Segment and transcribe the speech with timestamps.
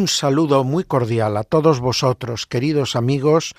[0.00, 3.54] Un saludo muy cordial a todos vosotros, queridos amigos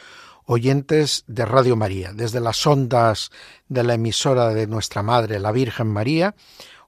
[0.45, 3.29] oyentes de Radio María, desde las ondas
[3.69, 6.33] de la emisora de nuestra Madre, la Virgen María,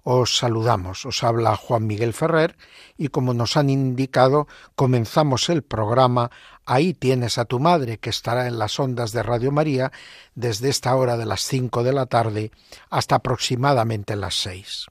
[0.02, 1.06] os saludamos.
[1.06, 2.58] Os habla Juan Miguel Ferrer
[2.98, 6.32] y como nos han indicado, comenzamos el programa
[6.66, 9.92] Ahí tienes a tu madre, que estará en las ondas de Radio María
[10.34, 12.50] desde esta hora de las cinco de la tarde
[12.90, 14.88] hasta aproximadamente las seis.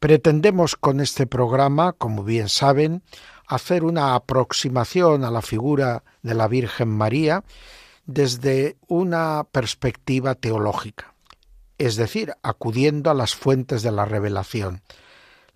[0.00, 3.02] Pretendemos con este programa, como bien saben,
[3.54, 7.44] hacer una aproximación a la figura de la Virgen María
[8.06, 11.10] desde una perspectiva teológica
[11.80, 14.82] es decir, acudiendo a las fuentes de la revelación,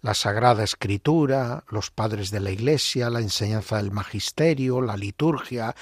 [0.01, 5.77] la Sagrada Escritura, los padres de la Iglesia, la enseñanza del Magisterio, la liturgia,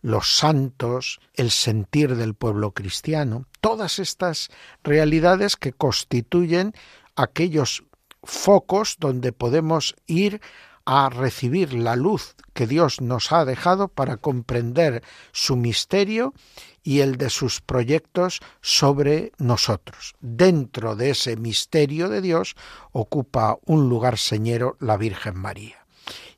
[0.00, 4.48] los santos, el sentir del pueblo cristiano, todas estas
[4.82, 6.72] realidades que constituyen
[7.14, 7.84] aquellos
[8.22, 10.40] focos donde podemos ir
[10.86, 16.34] a recibir la luz que Dios nos ha dejado para comprender su misterio
[16.82, 20.14] y el de sus proyectos sobre nosotros.
[20.20, 22.56] Dentro de ese misterio de Dios
[22.92, 25.83] ocupa un lugar señero la Virgen María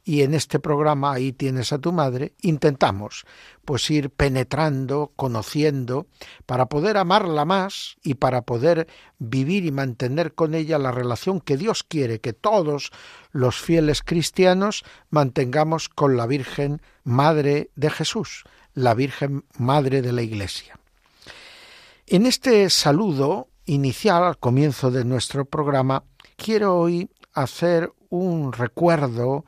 [0.09, 3.27] y en este programa ahí tienes a tu madre, intentamos
[3.65, 6.07] pues ir penetrando, conociendo,
[6.47, 8.87] para poder amarla más y para poder
[9.19, 12.93] vivir y mantener con ella la relación que Dios quiere que todos
[13.33, 20.23] los fieles cristianos mantengamos con la Virgen Madre de Jesús, la Virgen Madre de la
[20.23, 20.79] Iglesia.
[22.07, 26.05] En este saludo inicial al comienzo de nuestro programa,
[26.37, 29.45] quiero hoy hacer un recuerdo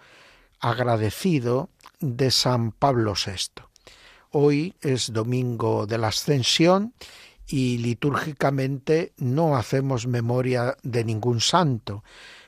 [0.60, 1.70] agradecido
[2.00, 3.62] de San Pablo VI.
[4.30, 6.92] Hoy es domingo de la Ascensión
[7.46, 12.04] y litúrgicamente no hacemos memoria de ningún santo,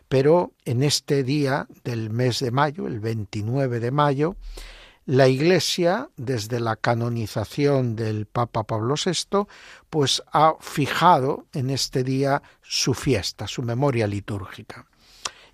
[0.09, 4.37] pero en este día del mes de mayo, el 29 de mayo,
[5.07, 9.47] la Iglesia, desde la canonización del Papa Pablo VI,
[9.89, 14.90] pues ha fijado en este día su fiesta, su memoria litúrgica.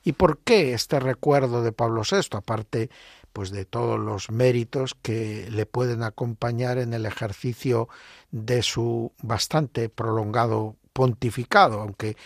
[0.07, 2.37] ¿Y por qué este recuerdo de Pablo VI?
[2.37, 2.91] Aparte
[3.33, 7.89] pues de todos los méritos que le pueden acompañar en el ejercicio
[8.31, 12.17] de su bastante prolongado pontificado, aunque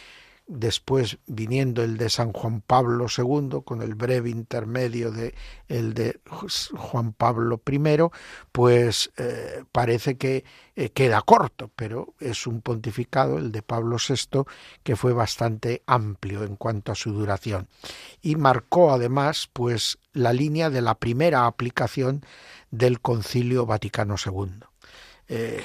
[0.50, 5.34] después viniendo el de San Juan Pablo II con el breve intermedio de
[5.68, 6.20] el de
[6.76, 7.78] Juan Pablo I,
[8.50, 10.44] pues eh, parece que
[10.74, 14.42] eh, queda corto, pero es un pontificado el de Pablo VI
[14.82, 17.68] que fue bastante amplio en cuanto a su duración
[18.20, 22.24] y marcó además pues la línea de la primera aplicación
[22.72, 24.69] del Concilio Vaticano II.
[25.32, 25.62] Eh,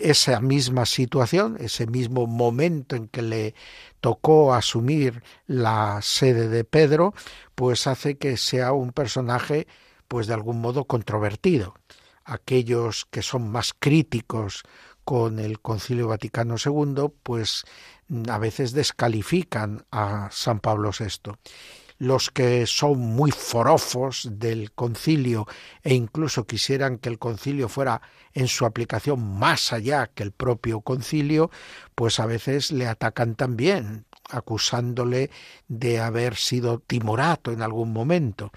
[0.00, 3.54] esa misma situación, ese mismo momento en que le
[4.00, 7.14] tocó asumir la sede de Pedro,
[7.54, 9.68] pues hace que sea un personaje
[10.08, 11.76] pues de algún modo controvertido.
[12.24, 14.64] Aquellos que son más críticos
[15.04, 17.62] con el Concilio Vaticano II, pues
[18.28, 21.34] a veces descalifican a San Pablo VI
[21.98, 25.46] los que son muy forofos del concilio
[25.82, 30.80] e incluso quisieran que el concilio fuera en su aplicación más allá que el propio
[30.80, 31.50] concilio,
[31.94, 35.30] pues a veces le atacan también, acusándole
[35.68, 38.50] de haber sido timorato en algún momento.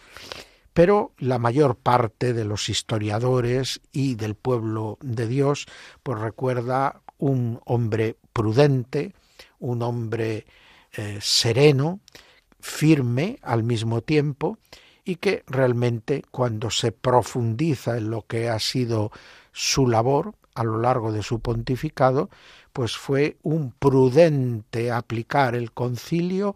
[0.74, 5.66] Pero la mayor parte de los historiadores y del pueblo de Dios,
[6.03, 9.14] pues recuerda un hombre prudente,
[9.59, 10.46] un hombre
[10.94, 12.00] eh, sereno,
[12.67, 14.59] firme al mismo tiempo
[15.03, 19.11] y que realmente cuando se profundiza en lo que ha sido
[19.53, 22.29] su labor a lo largo de su pontificado,
[22.73, 26.55] pues fue un prudente aplicar el concilio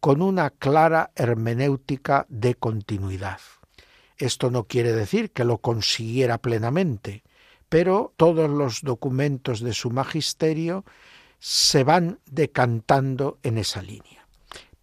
[0.00, 3.38] con una clara hermenéutica de continuidad.
[4.16, 7.22] Esto no quiere decir que lo consiguiera plenamente,
[7.68, 10.84] pero todos los documentos de su magisterio
[11.38, 14.23] se van decantando en esa línea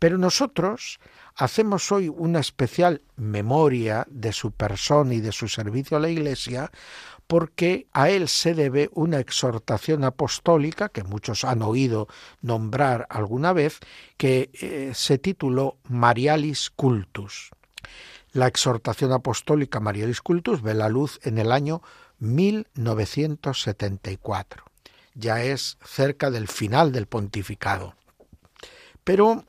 [0.02, 1.00] Pero nosotros
[1.36, 6.72] hacemos hoy una especial memoria de su persona y de su servicio a la Iglesia
[7.28, 12.08] porque a él se debe una exhortación apostólica que muchos han oído
[12.42, 13.78] nombrar alguna vez,
[14.18, 17.52] que eh, se tituló Marialis Cultus.
[18.34, 21.84] La exhortación apostólica Marialis Cultus ve la luz en el año
[22.18, 24.64] 1974.
[25.14, 27.94] Ya es cerca del final del pontificado.
[29.04, 29.46] Pero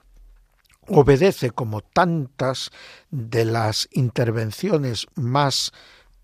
[0.89, 2.71] obedece, como tantas
[3.11, 5.73] de las intervenciones más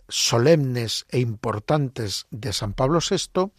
[0.08, 3.52] solemnes e importantes de San Pablo VI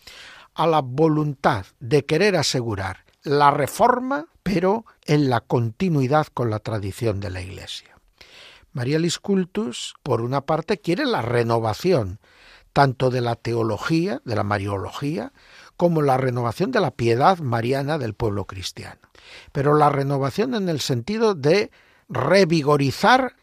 [0.55, 7.19] a la voluntad de querer asegurar la reforma, pero en la continuidad con la tradición
[7.19, 7.97] de la Iglesia.
[8.71, 12.19] María Cultus, por una parte, quiere la renovación
[12.73, 15.33] tanto de la teología, de la mariología,
[15.79, 18.99] como la renovación de la piedad mariana del pueblo cristiano.
[19.53, 21.71] Pero la renovación en el sentido de
[22.09, 23.37] revigorizar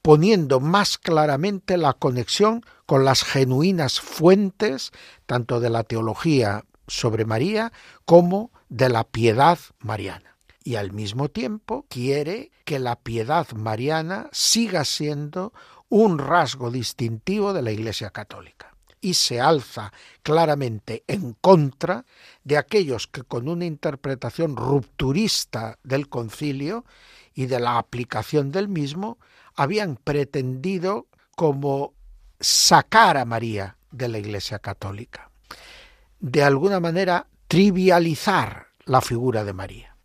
[0.00, 4.92] poniendo más claramente la conexión con las genuinas fuentes
[5.26, 7.72] tanto de la teología sobre María
[8.04, 10.36] como de la piedad mariana.
[10.62, 15.52] Y al mismo tiempo quiere que la piedad mariana siga siendo
[15.88, 18.73] un rasgo distintivo de la Iglesia Católica
[19.04, 19.92] y se alza
[20.22, 22.06] claramente en contra
[22.42, 26.86] de aquellos que con una interpretación rupturista del concilio
[27.34, 29.18] y de la aplicación del mismo
[29.56, 31.06] habían pretendido
[31.36, 31.92] como
[32.40, 35.30] sacar a María de la Iglesia Católica,
[36.18, 39.96] de alguna manera trivializar la figura de María.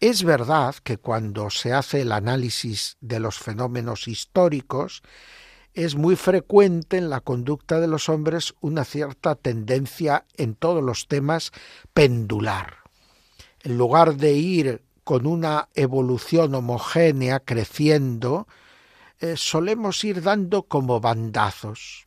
[0.00, 5.02] Es verdad que cuando se hace el análisis de los fenómenos históricos,
[5.74, 11.08] es muy frecuente en la conducta de los hombres una cierta tendencia en todos los
[11.08, 11.50] temas
[11.92, 12.78] pendular.
[13.62, 18.46] En lugar de ir con una evolución homogénea creciendo,
[19.20, 22.04] eh, solemos ir dando como bandazos,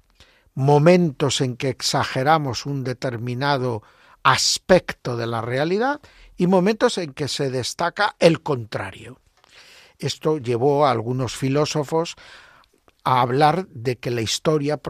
[0.55, 3.83] momentos en que exageramos un determinado
[4.23, 5.99] aspecto de la realidad
[6.37, 9.19] y momentos en que se destaca el contrario.
[9.99, 12.15] Esto llevó a algunos filósofos
[13.07, 14.81] a hablar de que la historia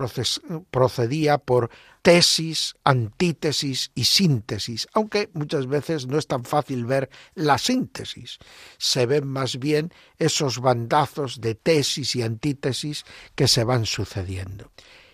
[0.71, 1.69] procedía por
[2.01, 8.39] tesis, antítesis y síntesis, aunque muchas veces no es tan fácil ver la síntesis.
[8.79, 13.05] Se ven más bien esos bandazos de tesis y antítesis
[13.35, 14.71] que se van sucediendo.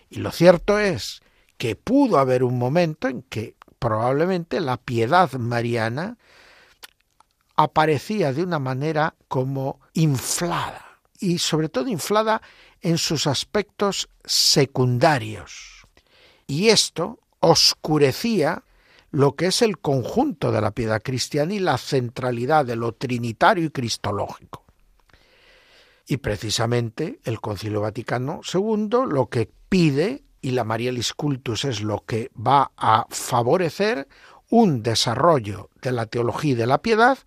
[0.09, 1.19] Y lo cierto es
[1.57, 6.17] que pudo haber un momento en que probablemente la piedad mariana
[7.57, 10.92] aparecía de una manera como inflada
[11.23, 12.41] y sobre todo inflada
[12.81, 15.87] en sus aspectos secundarios.
[16.47, 18.63] Y esto oscurecía
[19.11, 23.63] lo que es el conjunto de la piedad cristiana y la centralidad de lo trinitario
[23.65, 24.65] y cristológico.
[26.05, 32.03] Y precisamente el Concilio Vaticano II lo que pide, y la Marialis Cultus es lo
[32.05, 34.09] que va a favorecer,
[34.49, 37.17] un desarrollo de la teología y de la piedad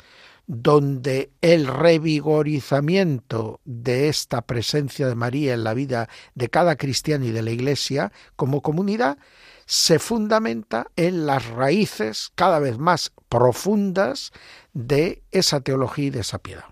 [0.46, 7.30] donde el revigorizamiento de esta presencia de María en la vida de cada cristiano y
[7.30, 9.18] de la Iglesia como comunidad
[9.66, 14.32] se fundamenta en las raíces cada vez más profundas
[14.72, 16.64] de esa teología y de esa piedad.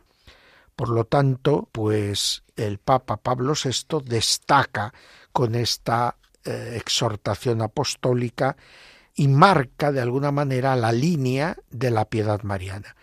[0.76, 4.94] Por lo tanto, pues el Papa Pablo VI destaca
[5.32, 8.56] con esta eh, exhortación apostólica
[9.16, 12.96] y marca de alguna manera la línea de la piedad mariana.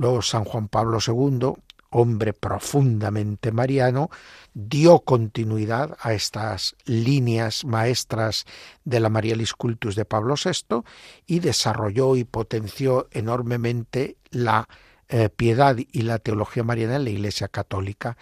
[0.00, 1.52] Luego San Juan Pablo II,
[1.90, 4.08] hombre profundamente mariano,
[4.54, 8.46] dio continuidad a estas líneas maestras
[8.82, 10.84] de la Marialis Cultus de Pablo VI
[11.26, 14.66] y desarrolló y potenció enormemente la
[15.10, 18.16] eh, piedad y la teología mariana en la Iglesia Católica.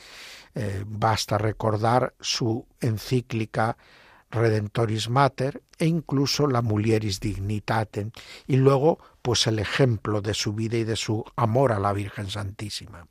[0.56, 3.76] Eh, basta recordar su encíclica
[4.30, 8.10] Redentoris Mater e incluso la Mulieris Dignitatem
[8.46, 12.28] y luego pues el ejemplo de su vida y de su amor a la Virgen
[12.30, 13.06] Santísima.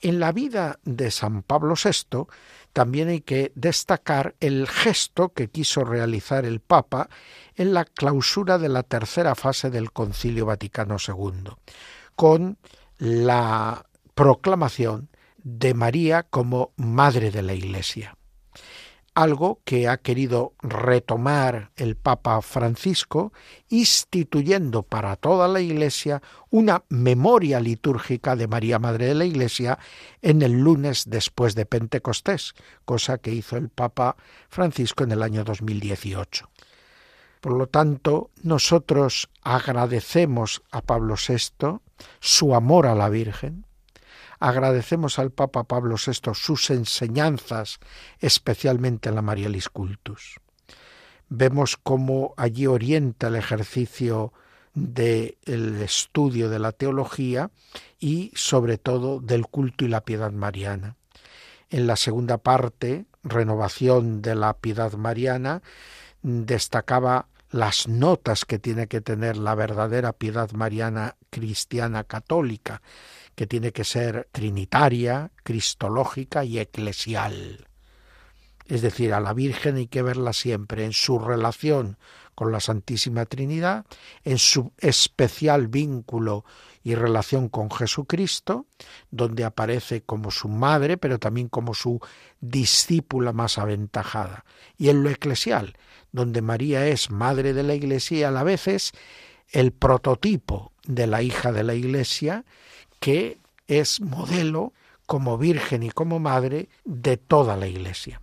[0.00, 2.26] En la vida de San Pablo VI
[2.72, 7.08] también hay que destacar el gesto que quiso realizar el Papa
[7.54, 11.52] en la clausura de la tercera fase del Concilio Vaticano II,
[12.16, 12.58] con
[12.98, 18.16] la proclamación de María como Madre de la Iglesia
[19.14, 23.32] algo que ha querido retomar el Papa Francisco,
[23.68, 29.78] instituyendo para toda la Iglesia una memoria litúrgica de María Madre de la Iglesia
[30.22, 32.54] en el lunes después de Pentecostés,
[32.84, 34.16] cosa que hizo el Papa
[34.48, 36.48] Francisco en el año 2018.
[37.42, 41.80] Por lo tanto, nosotros agradecemos a Pablo VI
[42.20, 43.66] su amor a la Virgen,
[44.42, 47.78] agradecemos al Papa Pablo VI sus enseñanzas,
[48.18, 50.40] especialmente en la Marialis Cultus.
[51.28, 54.32] Vemos cómo allí orienta el ejercicio
[54.74, 57.52] del estudio de la teología
[58.00, 60.96] y sobre todo del culto y la piedad mariana.
[61.70, 65.62] En la segunda parte, renovación de la piedad mariana,
[66.22, 72.82] destacaba las notas que tiene que tener la verdadera piedad mariana cristiana católica,
[73.34, 77.66] que tiene que ser trinitaria, cristológica y eclesial.
[78.66, 81.98] Es decir, a la Virgen hay que verla siempre en su relación
[82.34, 83.84] con la Santísima Trinidad,
[84.24, 86.44] en su especial vínculo
[86.82, 88.66] y relación con Jesucristo,
[89.10, 92.00] donde aparece como su madre, pero también como su
[92.40, 94.44] discípula más aventajada,
[94.76, 95.76] y en lo eclesial,
[96.10, 98.92] donde María es madre de la Iglesia y a la vez es
[99.50, 102.44] el prototipo de la hija de la Iglesia,
[103.02, 104.72] que es modelo
[105.06, 108.20] como virgen y como madre de toda la Iglesia.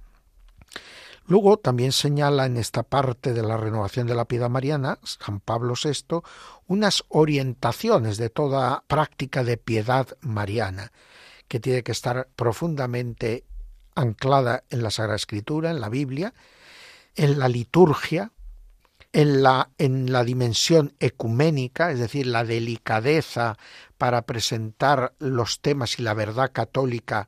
[1.27, 5.73] Luego también señala en esta parte de la renovación de la piedad mariana, San Pablo
[5.75, 6.21] VI,
[6.67, 10.93] unas orientaciones de toda práctica de piedad mariana,
[11.49, 13.43] que tiene que estar profundamente
[13.95, 16.33] anclada en la Sagrada Escritura, en la Biblia,
[17.15, 18.31] en la liturgia,
[19.11, 23.57] en la, en la dimensión ecuménica, es decir, la delicadeza
[23.97, 27.27] para presentar los temas y la verdad católica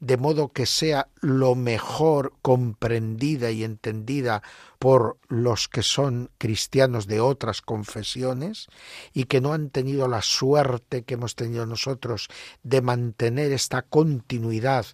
[0.00, 4.42] de modo que sea lo mejor comprendida y entendida
[4.78, 8.68] por los que son cristianos de otras confesiones
[9.12, 12.28] y que no han tenido la suerte que hemos tenido nosotros
[12.62, 14.86] de mantener esta continuidad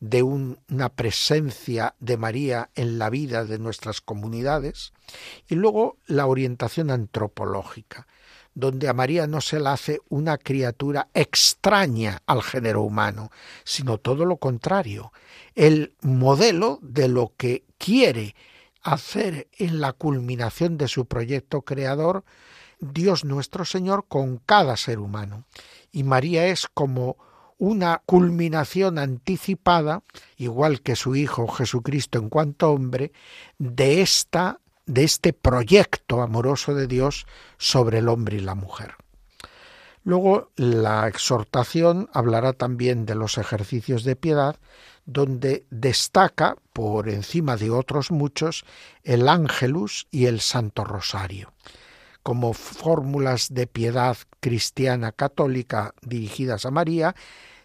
[0.00, 4.94] de una presencia de María en la vida de nuestras comunidades.
[5.46, 8.06] Y luego la orientación antropológica
[8.54, 13.30] donde a María no se la hace una criatura extraña al género humano,
[13.64, 15.12] sino todo lo contrario,
[15.54, 18.34] el modelo de lo que quiere
[18.82, 22.24] hacer en la culminación de su proyecto creador
[22.80, 25.44] Dios nuestro Señor con cada ser humano.
[25.90, 27.16] Y María es como
[27.58, 30.02] una culminación anticipada,
[30.36, 33.12] igual que su Hijo Jesucristo en cuanto hombre,
[33.58, 37.26] de esta de este proyecto amoroso de Dios
[37.58, 38.94] sobre el hombre y la mujer.
[40.04, 44.56] Luego la exhortación hablará también de los ejercicios de piedad,
[45.06, 48.64] donde destaca, por encima de otros muchos,
[49.02, 51.52] el ángelus y el santo rosario,
[52.22, 57.14] como fórmulas de piedad cristiana católica dirigidas a María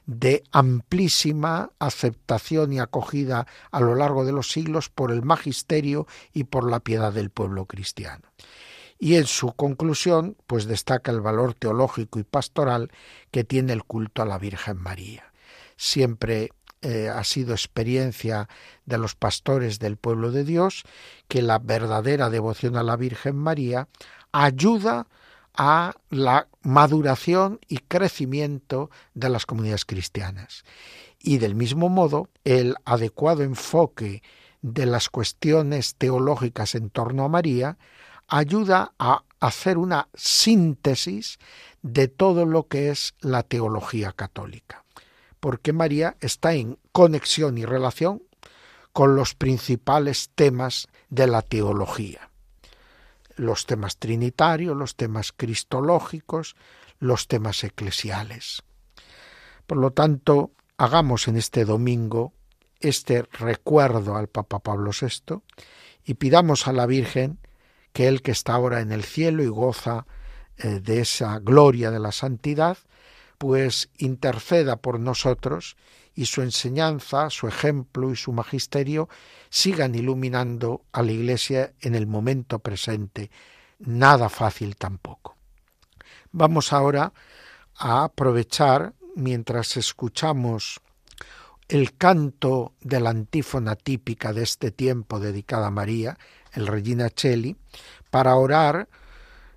[0.09, 6.45] de amplísima aceptación y acogida a lo largo de los siglos por el magisterio y
[6.45, 8.23] por la piedad del pueblo cristiano.
[8.97, 12.89] Y en su conclusión, pues destaca el valor teológico y pastoral
[13.29, 15.31] que tiene el culto a la Virgen María.
[15.77, 16.49] Siempre
[16.81, 18.49] eh, ha sido experiencia
[18.85, 20.85] de los pastores del pueblo de Dios
[21.27, 23.87] que la verdadera devoción a la Virgen María
[24.31, 25.18] ayuda a
[26.09, 30.63] la maduración y crecimiento de las comunidades cristianas.
[31.19, 34.23] Y del mismo modo, el adecuado enfoque
[34.61, 37.77] de las cuestiones teológicas en torno a María
[38.27, 41.39] ayuda a hacer una síntesis
[41.81, 44.83] de todo lo que es la teología católica,
[45.39, 48.21] porque María está en conexión y relación
[48.93, 52.28] con los principales temas de la teología
[53.39, 56.55] los temas trinitarios, los temas cristológicos,
[56.99, 58.63] los temas eclesiales.
[59.65, 62.33] Por lo tanto, hagamos en este domingo
[62.79, 65.41] este recuerdo al Papa Pablo VI
[66.03, 67.39] y pidamos a la Virgen
[67.93, 70.05] que Él que está ahora en el cielo y goza
[70.57, 72.77] eh, de esa gloria de la santidad,
[73.37, 75.77] pues interceda por nosotros
[76.19, 79.07] y su enseñanza, su ejemplo y su magisterio
[79.49, 83.31] sigan iluminando a la Iglesia en el momento presente.
[83.79, 85.37] Nada fácil tampoco.
[86.33, 87.13] Vamos ahora
[87.77, 90.81] a aprovechar, mientras escuchamos
[91.69, 96.17] el canto de la antífona típica de este tiempo dedicada a María,
[96.51, 97.55] el Regina Cheli,
[98.09, 98.89] para orar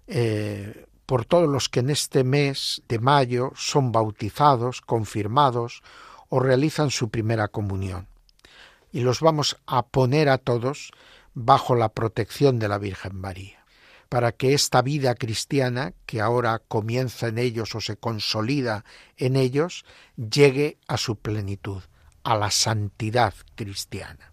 [0.06, 5.82] eh, por todos los que en este mes de mayo son bautizados, confirmados
[6.34, 8.08] o realizan su primera comunión.
[8.90, 10.90] Y los vamos a poner a todos
[11.34, 13.66] bajo la protección de la Virgen María,
[14.08, 18.86] para que esta vida cristiana, que ahora comienza en ellos o se consolida
[19.18, 19.84] en ellos,
[20.16, 21.82] llegue a su plenitud,
[22.24, 24.32] a la santidad cristiana.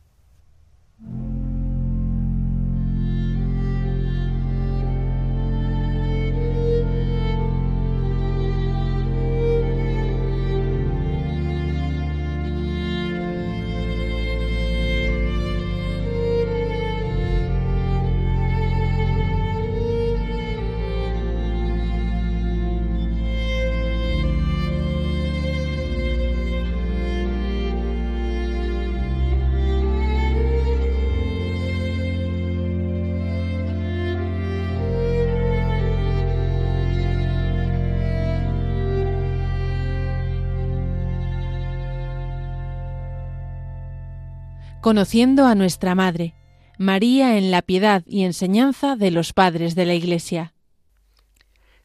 [44.90, 46.34] Conociendo a nuestra Madre,
[46.80, 50.56] María en la piedad y enseñanza de los padres de la Iglesia.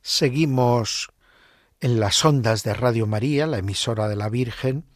[0.00, 1.10] Seguimos
[1.80, 4.86] en las ondas de Radio María, la emisora de la Virgen,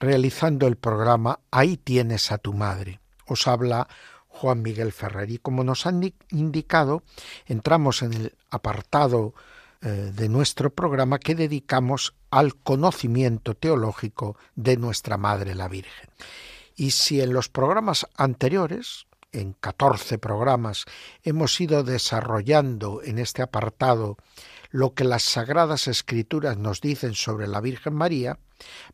[0.00, 2.98] realizando el programa Ahí tienes a tu madre.
[3.24, 3.86] Os habla
[4.26, 7.04] Juan Miguel Ferrer y como nos han indicado,
[7.46, 9.32] entramos en el apartado
[9.80, 16.10] eh, de nuestro programa que dedicamos al conocimiento teológico de nuestra Madre la Virgen.
[16.78, 20.84] Y si en los programas anteriores, en 14 programas,
[21.24, 24.16] hemos ido desarrollando en este apartado
[24.70, 28.38] lo que las sagradas escrituras nos dicen sobre la Virgen María,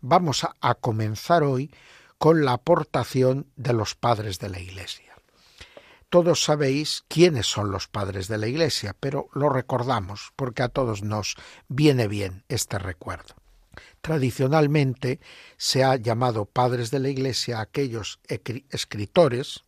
[0.00, 1.70] vamos a comenzar hoy
[2.16, 5.14] con la aportación de los padres de la Iglesia.
[6.08, 11.02] Todos sabéis quiénes son los padres de la Iglesia, pero lo recordamos porque a todos
[11.02, 11.36] nos
[11.68, 13.34] viene bien este recuerdo.
[14.04, 15.18] Tradicionalmente
[15.56, 18.20] se ha llamado padres de la Iglesia a aquellos
[18.68, 19.64] escritores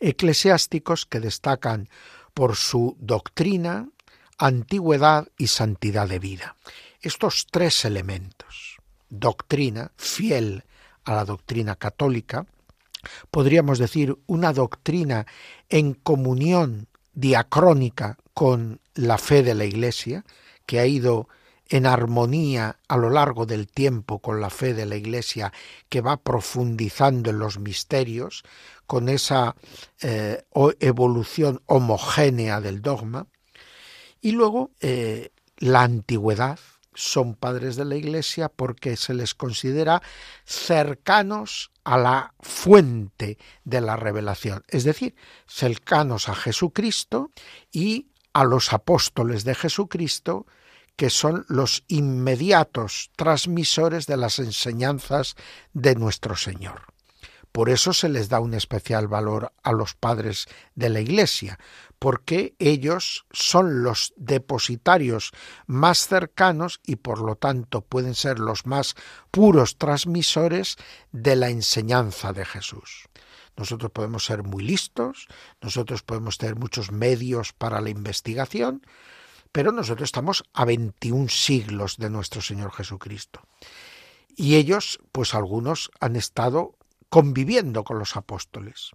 [0.00, 1.88] eclesiásticos que destacan
[2.34, 3.90] por su doctrina,
[4.38, 6.56] antigüedad y santidad de vida.
[7.00, 8.78] Estos tres elementos,
[9.08, 10.64] doctrina, fiel
[11.04, 12.44] a la doctrina católica,
[13.30, 15.26] podríamos decir, una doctrina
[15.68, 20.24] en comunión diacrónica con la fe de la Iglesia,
[20.66, 21.28] que ha ido
[21.68, 25.52] en armonía a lo largo del tiempo con la fe de la Iglesia,
[25.88, 28.42] que va profundizando en los misterios,
[28.86, 29.54] con esa
[30.00, 30.44] eh,
[30.80, 33.26] evolución homogénea del dogma,
[34.20, 36.58] y luego eh, la antigüedad,
[36.98, 40.02] son padres de la Iglesia porque se les considera
[40.44, 45.14] cercanos a la fuente de la revelación, es decir,
[45.46, 47.30] cercanos a Jesucristo
[47.70, 50.46] y a los apóstoles de Jesucristo,
[50.98, 55.36] que son los inmediatos transmisores de las enseñanzas
[55.72, 56.82] de nuestro Señor.
[57.52, 61.60] Por eso se les da un especial valor a los padres de la Iglesia,
[62.00, 65.30] porque ellos son los depositarios
[65.68, 68.96] más cercanos y por lo tanto pueden ser los más
[69.30, 70.78] puros transmisores
[71.12, 73.04] de la enseñanza de Jesús.
[73.56, 75.28] Nosotros podemos ser muy listos,
[75.60, 78.82] nosotros podemos tener muchos medios para la investigación,
[79.52, 83.42] pero nosotros estamos a 21 siglos de nuestro Señor Jesucristo.
[84.36, 86.74] Y ellos, pues algunos han estado
[87.08, 88.92] conviviendo con los apóstoles.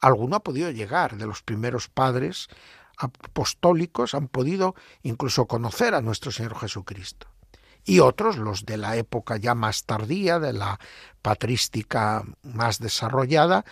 [0.00, 2.48] Alguno ha podido llegar de los primeros padres
[2.96, 7.26] apostólicos, han podido incluso conocer a nuestro Señor Jesucristo.
[7.84, 10.78] Y otros, los de la época ya más tardía, de la
[11.20, 13.64] patrística más desarrollada,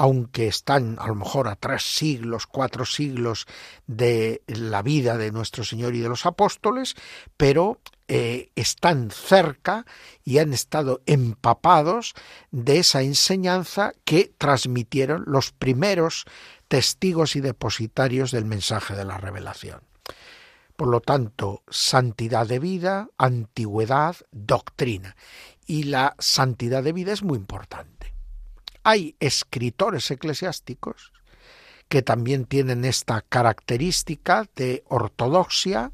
[0.00, 3.46] aunque están a lo mejor a tres siglos, cuatro siglos
[3.86, 6.94] de la vida de nuestro Señor y de los apóstoles,
[7.36, 9.84] pero eh, están cerca
[10.24, 12.14] y han estado empapados
[12.50, 16.24] de esa enseñanza que transmitieron los primeros
[16.68, 19.82] testigos y depositarios del mensaje de la revelación.
[20.76, 25.14] Por lo tanto, santidad de vida, antigüedad, doctrina.
[25.66, 28.14] Y la santidad de vida es muy importante.
[28.82, 31.12] Hay escritores eclesiásticos
[31.88, 35.92] que también tienen esta característica de ortodoxia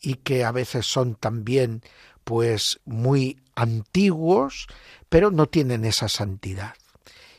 [0.00, 1.82] y que a veces son también
[2.24, 4.66] pues muy antiguos,
[5.08, 6.74] pero no tienen esa santidad.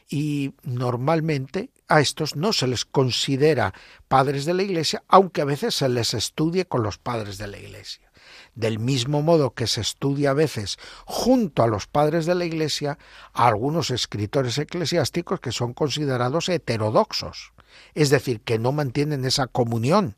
[0.10, 3.74] Y normalmente a estos no se les considera
[4.08, 7.58] padres de la Iglesia, aunque a veces se les estudie con los padres de la
[7.58, 8.11] Iglesia.
[8.56, 12.98] Del mismo modo que se estudia a veces junto a los padres de la Iglesia
[13.34, 17.54] algunos escritores eclesiásticos que son considerados heterodoxos,
[17.94, 20.16] es decir, que no mantienen esa comunión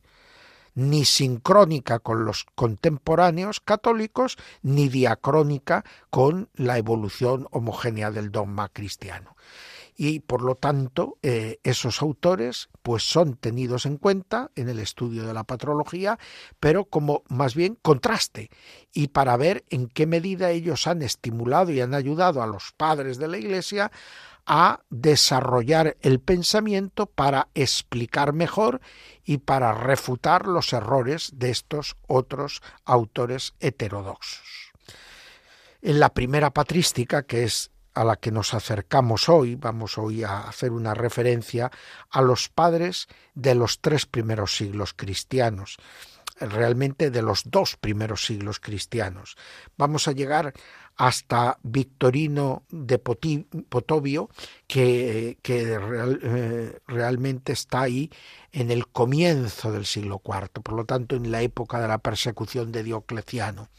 [0.75, 9.35] ni sincrónica con los contemporáneos católicos, ni diacrónica con la evolución homogénea del dogma cristiano.
[9.95, 15.27] Y por lo tanto eh, esos autores pues son tenidos en cuenta en el estudio
[15.27, 16.17] de la patrología
[16.59, 18.49] pero como más bien contraste
[18.91, 23.19] y para ver en qué medida ellos han estimulado y han ayudado a los padres
[23.19, 23.91] de la iglesia
[24.45, 28.81] a desarrollar el pensamiento para explicar mejor
[29.23, 34.73] y para refutar los errores de estos otros autores heterodoxos.
[35.81, 40.47] En la primera patrística, que es a la que nos acercamos hoy, vamos hoy a
[40.47, 41.71] hacer una referencia
[42.09, 45.77] a los padres de los tres primeros siglos cristianos,
[46.39, 49.35] realmente de los dos primeros siglos cristianos.
[49.77, 50.53] Vamos a llegar
[50.95, 54.29] hasta Victorino de Potovio,
[54.67, 58.11] que, eh, realmente está ahí
[58.51, 62.71] en el comienzo del siglo IV, por lo tanto en la época de la persecución
[62.71, 63.69] de Diocleciano.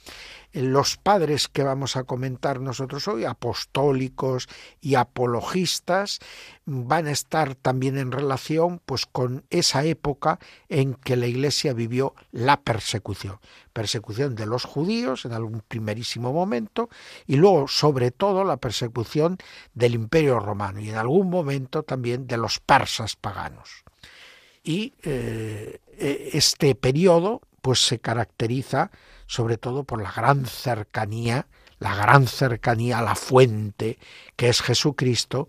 [0.55, 4.49] Los padres que vamos a comentar nosotros hoy, apostólicos
[4.81, 6.21] y apologistas,
[6.64, 10.38] van a estar también en relación pues con esa época
[10.69, 13.40] en que la Iglesia vivió la persecución,
[13.73, 16.88] persecución de los judíos en algún primerísimo momento
[17.27, 19.38] y luego sobre todo la persecución
[19.75, 23.85] del Imperio Romano y en algún momento también de los persas paganos.
[24.62, 28.90] Y eh, e, este periodo pues se caracteriza
[29.26, 31.46] sobre todo por la gran cercanía,
[31.78, 33.98] la gran cercanía a la fuente
[34.37, 35.48] que es Jesucristo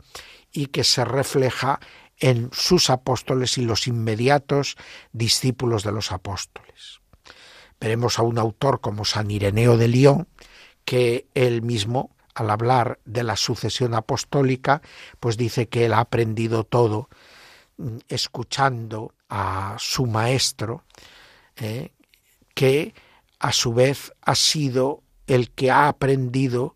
[0.51, 1.79] y que se refleja
[2.19, 4.77] en sus apóstoles y los inmediatos
[5.11, 7.01] discípulos de los apóstoles.
[7.79, 10.27] Veremos a un autor como San Ireneo de León,
[10.85, 14.81] que él mismo, al hablar de la sucesión apostólica,
[15.19, 17.09] pues dice que él ha aprendido todo
[17.77, 20.83] mm, escuchando a su maestro,
[21.57, 21.91] eh,
[22.53, 22.93] que
[23.39, 26.75] a su vez ha sido el que ha aprendido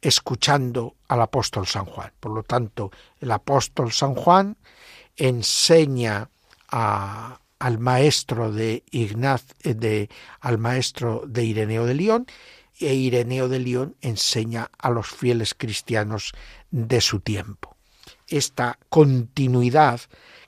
[0.00, 2.12] escuchando al apóstol San Juan.
[2.20, 2.90] Por lo tanto,
[3.20, 4.56] el apóstol San Juan
[5.16, 6.28] enseña
[6.68, 10.08] al maestro de Ignaz, de,
[10.40, 12.26] al maestro de Ireneo de León,
[12.78, 16.32] e Ireneo de León enseña a los fieles cristianos
[16.70, 17.76] de su tiempo.
[18.28, 20.00] Esta continuidad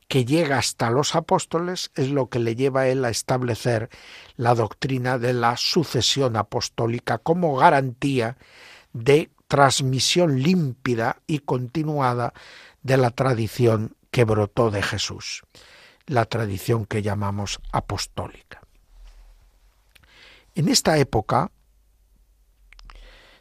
[0.09, 3.91] que llega hasta los apóstoles es lo que le lleva a él a establecer
[4.37, 8.39] la doctrina de la sucesión apostólica como garantía
[8.95, 12.33] de transmisión límpida y continuada
[12.83, 15.43] de la tradición que brotó de Jesús,
[16.07, 18.63] la tradición que llamamos apostólica.
[20.55, 21.51] En esta época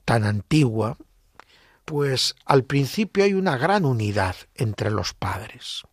[0.04, 0.98] tan antigua,
[1.86, 5.84] pues al principio hay una gran unidad entre los padres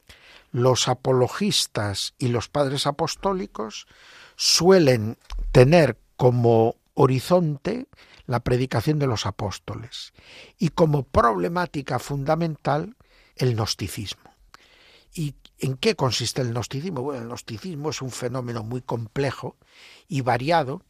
[0.54, 3.88] los apologistas y los padres apostólicos
[4.36, 5.18] suelen
[5.50, 7.88] tener como horizonte
[8.26, 10.12] la predicación de los apóstoles
[10.56, 12.96] y como problemática fundamental
[13.34, 14.30] el gnosticismo.
[15.12, 17.02] ¿Y en qué consiste el gnosticismo?
[17.02, 19.56] Bueno, el gnosticismo es un fenómeno muy complejo
[20.06, 20.82] y variado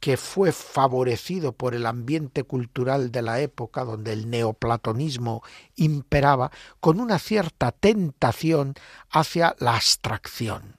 [0.00, 5.42] que fue favorecido por el ambiente cultural de la época donde el neoplatonismo
[5.76, 8.74] imperaba, con una cierta tentación
[9.10, 10.76] hacia la abstracción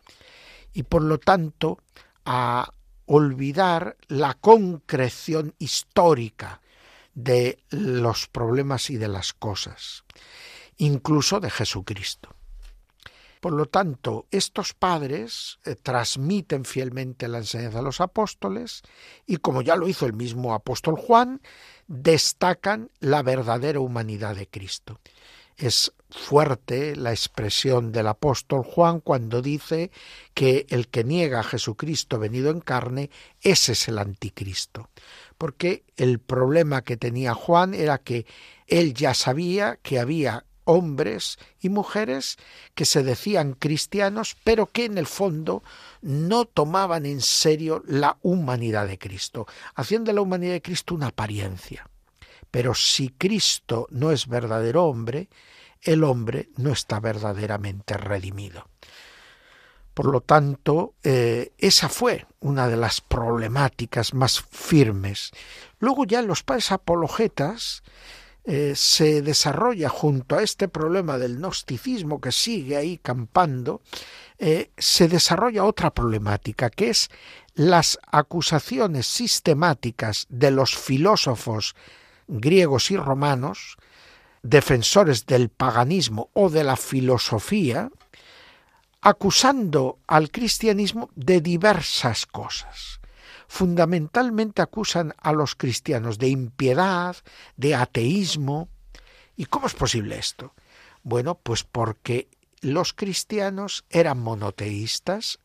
[0.73, 1.77] y por lo tanto
[2.25, 2.73] a
[3.05, 6.61] olvidar la concreción histórica
[7.13, 10.03] de los problemas y de las cosas,
[10.77, 12.35] incluso de Jesucristo.
[13.41, 18.83] Por lo tanto, estos padres eh, transmiten fielmente la enseñanza de los apóstoles
[19.25, 21.41] y, como ya lo hizo el mismo apóstol Juan,
[21.87, 24.99] destacan la verdadera humanidad de Cristo.
[25.57, 29.89] Es fuerte la expresión del apóstol Juan cuando dice
[30.35, 33.09] que el que niega a Jesucristo venido en carne,
[33.41, 34.89] ese es el anticristo.
[35.39, 38.27] Porque el problema que tenía Juan era que
[38.67, 42.37] él ya sabía que había hombres y mujeres
[42.75, 45.63] que se decían cristianos, pero que en el fondo
[46.01, 51.07] no tomaban en serio la humanidad de Cristo, haciendo de la humanidad de Cristo una
[51.07, 51.89] apariencia.
[52.49, 55.29] Pero si Cristo no es verdadero hombre,
[55.81, 58.67] el hombre no está verdaderamente redimido.
[59.93, 65.31] Por lo tanto, eh, esa fue una de las problemáticas más firmes.
[65.79, 67.83] Luego ya los padres apologetas
[68.43, 73.81] eh, se desarrolla junto a este problema del gnosticismo que sigue ahí campando,
[74.39, 77.11] eh, se desarrolla otra problemática, que es
[77.53, 81.75] las acusaciones sistemáticas de los filósofos
[82.27, 83.77] griegos y romanos,
[84.41, 87.91] defensores del paganismo o de la filosofía,
[89.01, 93.00] acusando al cristianismo de diversas cosas
[93.51, 97.17] fundamentalmente acusan a los cristianos de impiedad,
[97.57, 98.69] de ateísmo.
[99.35, 100.53] ¿Y cómo es posible esto?
[101.03, 102.29] Bueno, pues porque
[102.61, 105.39] los cristianos eran monoteístas,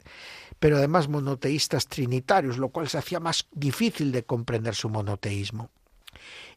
[0.60, 5.70] pero además monoteístas trinitarios, lo cual se hacía más difícil de comprender su monoteísmo.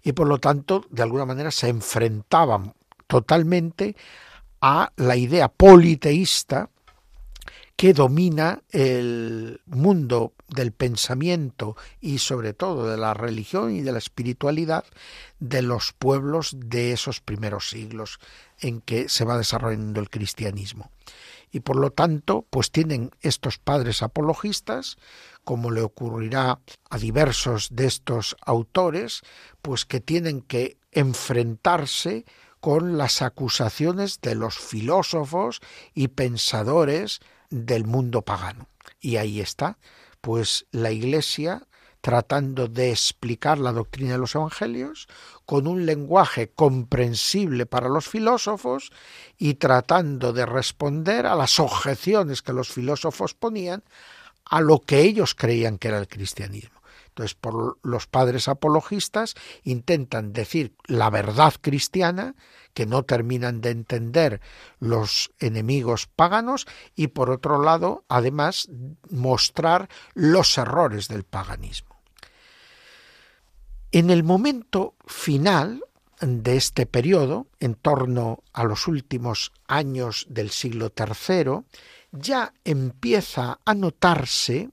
[0.03, 2.75] Y por lo tanto, de alguna manera, se enfrentaban
[3.07, 3.95] totalmente
[4.61, 6.69] a la idea politeísta
[7.79, 13.99] que domina el mundo del pensamiento y sobre todo de la religión y de la
[13.99, 14.83] espiritualidad
[15.39, 18.19] de los pueblos de esos primeros siglos
[18.59, 20.91] en que se va desarrollando el cristianismo.
[21.53, 24.97] Y por lo tanto, pues tienen estos padres apologistas,
[25.45, 29.21] como le ocurrirá a diversos de estos autores,
[29.61, 32.25] pues que tienen que enfrentarse
[32.59, 35.61] con las acusaciones de los filósofos
[35.93, 38.67] y pensadores del mundo pagano.
[38.99, 39.77] Y ahí está,
[40.21, 41.67] pues la Iglesia
[42.01, 45.07] tratando de explicar la doctrina de los evangelios
[45.45, 48.91] con un lenguaje comprensible para los filósofos
[49.37, 53.83] y tratando de responder a las objeciones que los filósofos ponían
[54.45, 56.79] a lo que ellos creían que era el cristianismo.
[57.09, 62.35] Entonces, por los padres apologistas intentan decir la verdad cristiana
[62.79, 64.39] que no terminan de entender
[64.79, 66.65] los enemigos paganos
[66.95, 68.69] y por otro lado, además,
[69.09, 72.01] mostrar los errores del paganismo.
[73.91, 75.83] En el momento final
[76.21, 81.65] de este periodo, en torno a los últimos años del siglo III,
[82.13, 84.69] ya empieza a notarse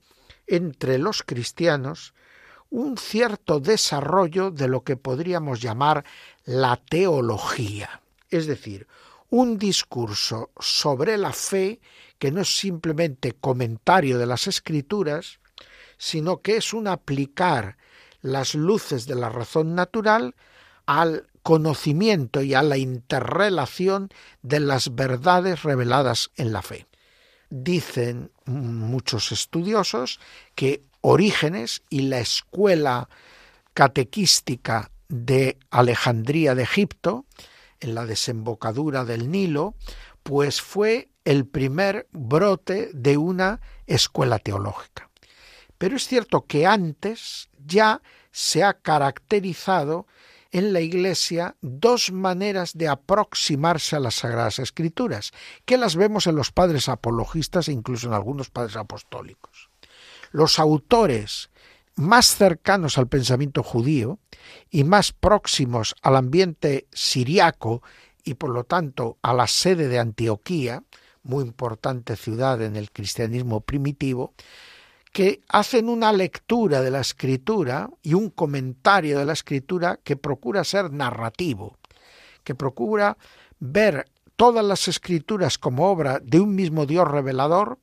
[0.46, 2.14] entre los cristianos
[2.70, 6.04] un cierto desarrollo de lo que podríamos llamar
[6.44, 8.00] la teología,
[8.30, 8.86] es decir,
[9.30, 11.80] un discurso sobre la fe
[12.18, 15.40] que no es simplemente comentario de las escrituras,
[15.98, 17.76] sino que es un aplicar
[18.20, 20.34] las luces de la razón natural
[20.86, 24.10] al conocimiento y a la interrelación
[24.42, 26.86] de las verdades reveladas en la fe.
[27.50, 30.20] Dicen muchos estudiosos
[30.54, 33.08] que Orígenes y la escuela
[33.74, 37.26] catequística de Alejandría de Egipto,
[37.80, 39.74] en la desembocadura del Nilo,
[40.22, 45.08] pues fue el primer brote de una escuela teológica.
[45.78, 50.06] Pero es cierto que antes ya se ha caracterizado
[50.58, 55.32] en la Iglesia dos maneras de aproximarse a las Sagradas Escrituras,
[55.64, 59.70] que las vemos en los padres apologistas e incluso en algunos padres apostólicos.
[60.32, 61.50] Los autores
[61.94, 64.18] más cercanos al pensamiento judío
[64.70, 67.82] y más próximos al ambiente siriaco
[68.24, 70.82] y por lo tanto a la sede de Antioquía,
[71.22, 74.34] muy importante ciudad en el cristianismo primitivo,
[75.16, 80.62] que hacen una lectura de la escritura y un comentario de la escritura que procura
[80.62, 81.78] ser narrativo,
[82.44, 83.16] que procura
[83.58, 87.78] ver todas las escrituras como obra de un mismo Dios revelador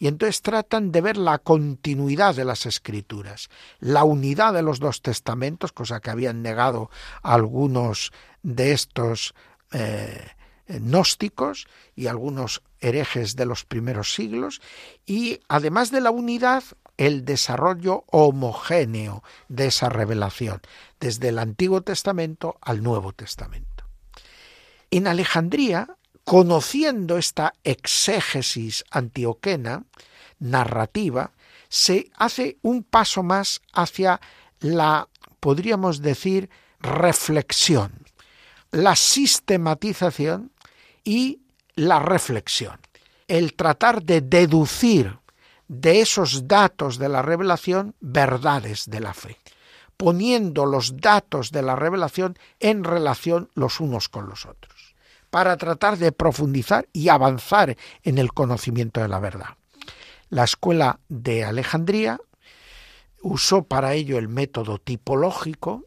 [0.00, 5.02] y entonces tratan de ver la continuidad de las escrituras, la unidad de los dos
[5.02, 6.90] testamentos, cosa que habían negado
[7.22, 8.10] algunos
[8.42, 9.36] de estos
[9.70, 10.30] eh,
[10.66, 14.60] gnósticos y algunos herejes de los primeros siglos,
[15.06, 16.62] y además de la unidad,
[16.98, 20.60] el desarrollo homogéneo de esa revelación,
[21.00, 23.86] desde el Antiguo Testamento al Nuevo Testamento.
[24.90, 29.84] En Alejandría, conociendo esta exégesis antioquena,
[30.38, 31.32] narrativa,
[31.68, 34.20] se hace un paso más hacia
[34.60, 35.08] la,
[35.40, 38.04] podríamos decir, reflexión,
[38.70, 40.52] la sistematización
[41.04, 41.41] y
[41.74, 42.78] la reflexión.
[43.28, 45.18] El tratar de deducir
[45.68, 49.38] de esos datos de la revelación verdades de la fe,
[49.96, 54.92] poniendo los datos de la revelación en relación los unos con los otros
[55.32, 59.56] para tratar de profundizar y avanzar en el conocimiento de la verdad.
[60.28, 62.20] La escuela de Alejandría
[63.22, 65.86] usó para ello el método tipológico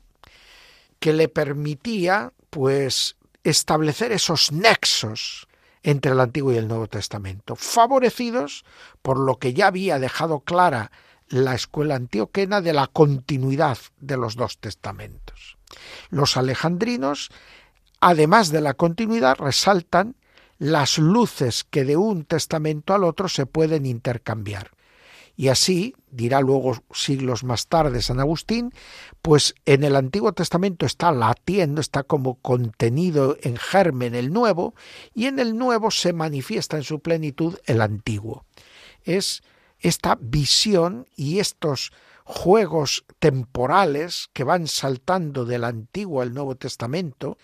[1.00, 5.48] que le permitía pues establecer esos nexos
[5.86, 8.66] entre el Antiguo y el Nuevo Testamento, favorecidos
[9.02, 10.92] por lo que ya había dejado clara
[11.28, 15.58] la escuela antioquena de la continuidad de los dos testamentos.
[16.10, 17.30] Los alejandrinos
[18.06, 20.16] además de la continuidad, resaltan
[20.60, 24.70] las luces que de un testamento al otro se pueden intercambiar.
[25.36, 28.72] Y así, dirá luego siglos más tarde San Agustín,
[29.22, 34.76] pues en el Antiguo Testamento está latiendo, está como contenido en germen el Nuevo,
[35.14, 38.46] y en el Nuevo se manifiesta en su plenitud el Antiguo.
[39.04, 39.44] Es
[39.80, 41.92] esta visión y estos
[42.24, 47.38] juegos temporales que van saltando del Antiguo al Nuevo Testamento,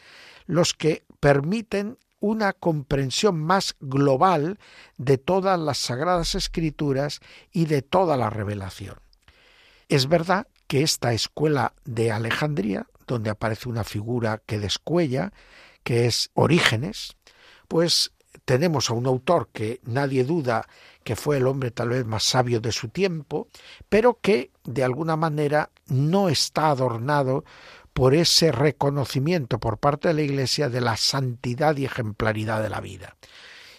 [0.48, 4.58] los que permiten una comprensión más global
[4.98, 7.20] de todas las sagradas escrituras
[7.52, 8.96] y de toda la revelación.
[9.90, 15.34] Es verdad que esta escuela de Alejandría, donde aparece una figura que descuella,
[15.84, 17.18] que es Orígenes,
[17.68, 18.14] pues
[18.46, 20.68] tenemos a un autor que nadie duda
[21.04, 23.48] que fue el hombre tal vez más sabio de su tiempo,
[23.90, 27.44] pero que de alguna manera no está adornado
[27.94, 32.82] por ese reconocimiento por parte de la Iglesia de la santidad y ejemplaridad de la
[32.82, 33.16] vida.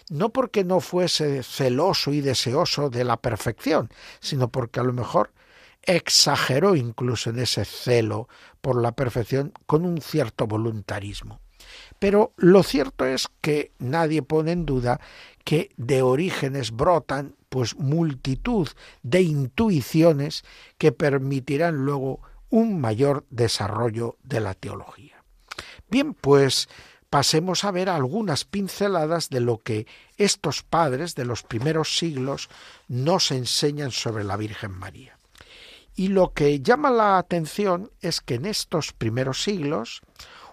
[0.09, 5.31] No porque no fuese celoso y deseoso de la perfección, sino porque a lo mejor
[5.81, 8.27] exageró incluso en ese celo
[8.61, 11.39] por la perfección con un cierto voluntarismo.
[11.99, 14.99] Pero lo cierto es que nadie pone en duda
[15.43, 18.67] que de orígenes brotan pues multitud
[19.03, 20.43] de intuiciones
[20.77, 22.21] que permitirán luego
[22.53, 25.23] un mayor desarrollo de la teología.
[25.89, 26.69] Bien, pues
[27.09, 29.87] pasemos a ver algunas pinceladas de lo que
[30.17, 32.49] estos padres de los primeros siglos
[32.87, 35.17] nos enseñan sobre la Virgen María.
[35.95, 40.01] Y lo que llama la atención es que en estos primeros siglos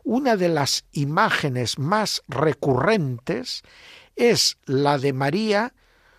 [0.03, 3.63] una de las imágenes más recurrentes
[4.17, 5.75] es la de María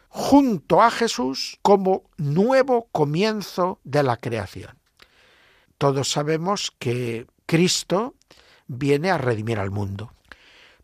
[0.10, 4.81] junto a Jesús como nuevo comienzo de la creación.
[5.82, 8.14] Todos sabemos que Cristo
[8.68, 10.14] viene a redimir al mundo.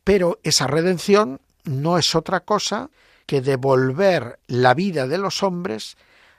[0.03, 2.89] Pero esa redención no es otra cosa
[3.27, 5.97] que devolver la vida de los hombres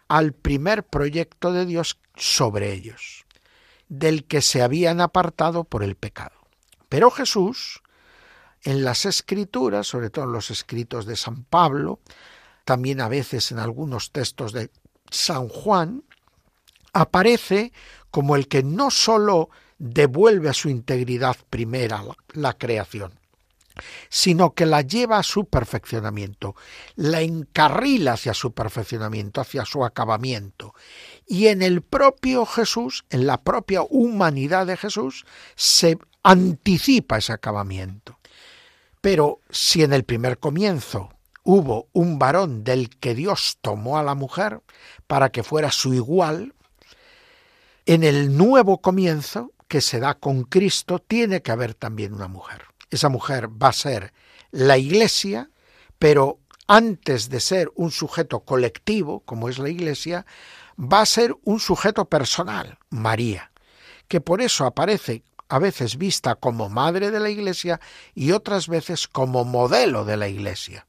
[0.08, 3.26] al primer proyecto de Dios sobre ellos,
[3.88, 6.34] del que se habían apartado por el pecado.
[6.88, 7.80] Pero Jesús,
[8.64, 12.00] en las escrituras, sobre todo en los escritos de San Pablo,
[12.64, 14.72] también a veces en algunos textos de
[15.12, 16.02] San Juan,
[16.92, 17.72] aparece
[18.10, 23.18] como el que no sólo devuelve a su integridad primera la, creación,
[24.08, 26.56] sino que la lleva a su perfeccionamiento,
[26.96, 30.74] la encarrila hacia su perfeccionamiento, hacia su acabamiento.
[31.26, 38.18] Y en el propio Jesús, en la propia humanidad de Jesús, se anticipa ese acabamiento.
[39.00, 41.10] Pero si en el primer comienzo
[41.44, 44.60] hubo un varón del que Dios tomó a la mujer
[45.06, 46.54] para que fuera su igual,
[47.88, 52.64] en el nuevo comienzo que se da con Cristo tiene que haber también una mujer.
[52.90, 54.12] Esa mujer va a ser
[54.50, 55.48] la Iglesia,
[55.98, 60.26] pero antes de ser un sujeto colectivo, como es la Iglesia,
[60.78, 63.52] va a ser un sujeto personal, María,
[64.06, 67.80] que por eso aparece a veces vista como madre de la Iglesia
[68.14, 70.86] y otras veces como modelo de la Iglesia,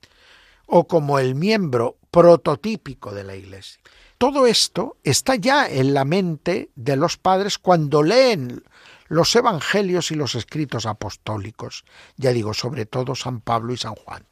[0.65, 3.79] o como el miembro prototípico de la Iglesia.
[4.19, 8.65] Todo esto está ya en la mente de los padres cuando leen
[9.08, 11.86] los evangelios y los escritos apostólicos,
[12.17, 14.27] ya digo, sobre todo San Pablo y San Juan.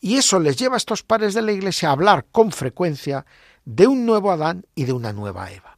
[0.00, 3.26] Y eso les lleva a estos padres de la Iglesia a hablar con frecuencia
[3.66, 5.76] de un nuevo Adán y de una nueva Eva.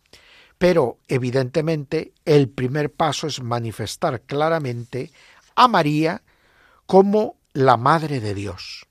[0.57, 5.11] Pero, evidentemente, el primer paso es manifestar claramente
[5.57, 6.23] a María
[6.87, 8.87] como la Madre de Dios.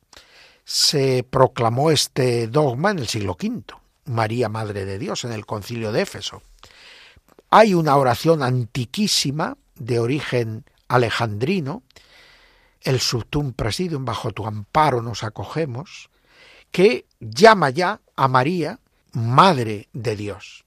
[0.66, 5.92] Se proclamó este dogma en el siglo V, María Madre de Dios, en el concilio
[5.92, 6.42] de Éfeso.
[7.50, 11.84] Hay una oración antiquísima de origen alejandrino,
[12.82, 16.10] el subtum presidium, bajo tu amparo nos acogemos,
[16.72, 18.80] que llama ya a María
[19.12, 20.66] Madre de Dios.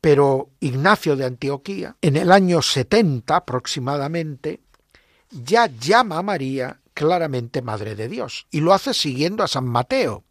[0.00, 4.60] Pero Ignacio de Antioquía, en el año 70 aproximadamente,
[5.30, 10.24] ya llama a María claramente Madre de Dios, y lo hace siguiendo a San Mateo,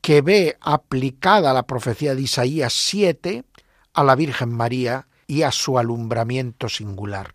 [0.00, 3.44] que ve aplicada la profecía de Isaías 7
[3.92, 7.34] a la Virgen María y a su alumbramiento singular.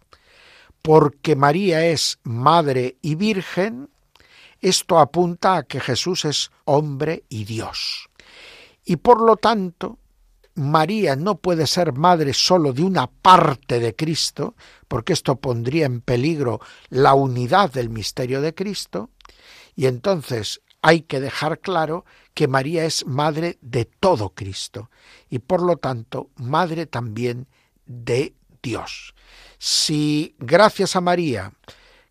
[0.81, 3.89] Porque María es madre y virgen,
[4.61, 8.09] esto apunta a que Jesús es hombre y Dios.
[8.83, 9.99] Y por lo tanto,
[10.55, 14.55] María no puede ser madre sólo de una parte de Cristo,
[14.87, 19.09] porque esto pondría en peligro la unidad del misterio de Cristo,
[19.75, 24.91] y entonces hay que dejar claro que María es madre de todo Cristo
[25.31, 27.47] y por lo tanto madre también
[27.87, 29.15] de Dios.
[29.57, 31.53] Si gracias a María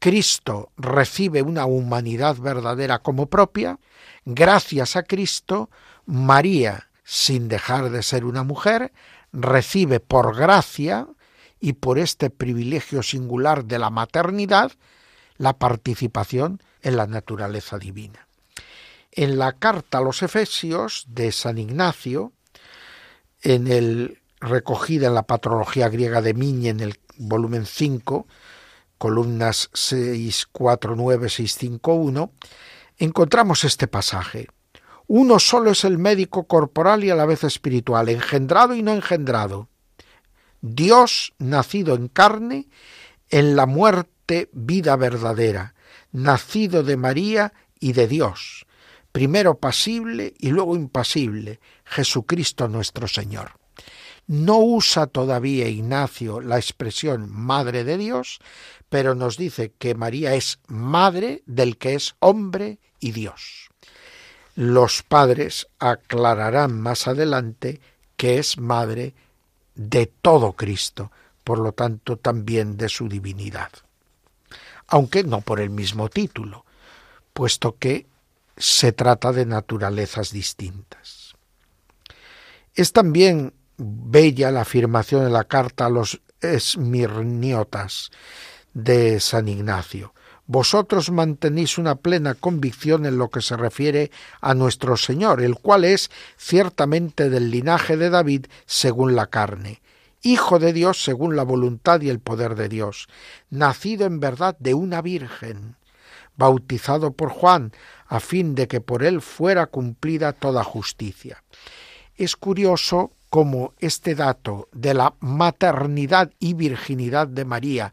[0.01, 3.79] Cristo recibe una humanidad verdadera como propia,
[4.25, 5.71] gracias a Cristo
[6.05, 8.93] María, sin dejar de ser una mujer,
[9.33, 11.07] recibe por gracia
[11.61, 14.73] y por este privilegio singular de la maternidad
[15.37, 18.24] la participación en la naturaleza divina.
[19.17, 22.33] En la carta a los Efesios de San Ignacio,
[23.43, 28.27] en el recogida en la patrología griega de Miñe en el volumen 5,
[28.99, 32.33] columnas 649 651,
[32.99, 34.49] encontramos este pasaje.
[35.07, 39.69] Uno solo es el médico corporal y a la vez espiritual, engendrado y no engendrado.
[40.61, 42.69] Dios nacido en carne,
[43.29, 45.75] en la muerte vida verdadera,
[46.11, 48.64] nacido de María y de Dios,
[49.15, 53.53] primero pasible y luego impasible, Jesucristo nuestro Señor.
[54.27, 58.41] No usa todavía Ignacio la expresión Madre de Dios,
[58.89, 63.69] pero nos dice que María es Madre del que es hombre y Dios.
[64.57, 67.81] Los padres aclararán más adelante
[68.17, 69.15] que es Madre
[69.77, 71.13] de todo Cristo,
[71.45, 73.71] por lo tanto también de su divinidad.
[74.89, 76.65] Aunque no por el mismo título,
[77.33, 78.07] puesto que
[78.57, 81.35] se trata de naturalezas distintas.
[82.75, 88.11] Es también bella la afirmación de la carta a los esmirniotas
[88.73, 90.15] de San Ignacio.
[90.47, 94.11] Vosotros mantenéis una plena convicción en lo que se refiere
[94.43, 99.81] a nuestro Señor, el cual es ciertamente del linaje de David según la carne,
[100.27, 103.09] Hijo de Dios según la voluntad y el poder de Dios,
[103.51, 105.77] nacido en verdad de una virgen,
[106.37, 107.73] bautizado por Juan,
[108.07, 111.43] a fin de que por él fuera cumplida toda justicia.
[112.17, 117.93] Es curioso cómo este dato de la maternidad y virginidad de María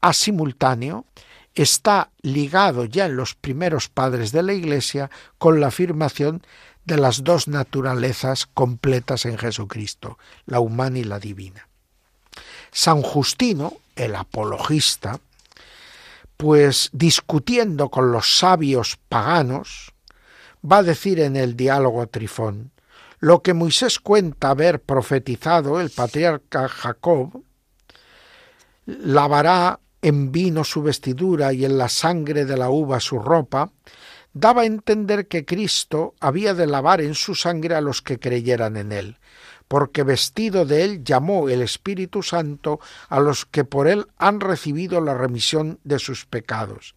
[0.00, 1.04] a simultáneo
[1.54, 6.42] está ligado ya en los primeros padres de la Iglesia con la afirmación
[6.84, 11.68] de las dos naturalezas completas en Jesucristo, la humana y la divina.
[12.70, 15.20] San Justino, el apologista,
[16.38, 19.92] pues discutiendo con los sabios paganos,
[20.64, 22.70] va a decir en el diálogo Trifón,
[23.18, 27.42] lo que Moisés cuenta haber profetizado el patriarca Jacob,
[28.86, 33.72] lavará en vino su vestidura y en la sangre de la uva su ropa,
[34.32, 38.76] daba a entender que Cristo había de lavar en su sangre a los que creyeran
[38.76, 39.18] en él,
[39.68, 45.00] porque vestido de él llamó el Espíritu Santo a los que por él han recibido
[45.00, 46.94] la remisión de sus pecados.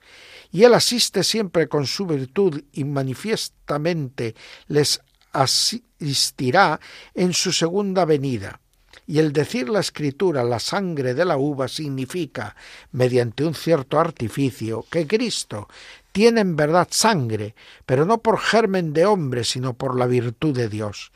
[0.51, 4.35] Y él asiste siempre con su virtud y manifiestamente
[4.67, 5.01] les
[5.33, 6.79] asistirá
[7.13, 8.59] en su segunda venida.
[9.07, 12.55] Y el decir la escritura la sangre de la uva significa,
[12.91, 15.67] mediante un cierto artificio, que Cristo
[16.11, 17.55] tiene en verdad sangre,
[17.85, 21.11] pero no por germen de hombre, sino por la virtud de Dios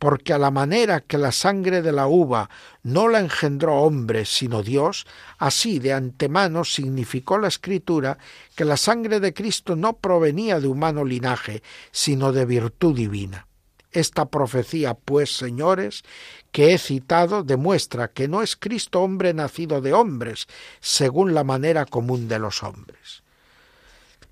[0.00, 2.48] porque a la manera que la sangre de la uva
[2.82, 8.16] no la engendró hombre, sino Dios, así de antemano significó la escritura
[8.56, 13.46] que la sangre de Cristo no provenía de humano linaje, sino de virtud divina.
[13.92, 16.02] Esta profecía, pues, señores,
[16.50, 20.46] que he citado, demuestra que no es Cristo hombre nacido de hombres,
[20.80, 23.22] según la manera común de los hombres.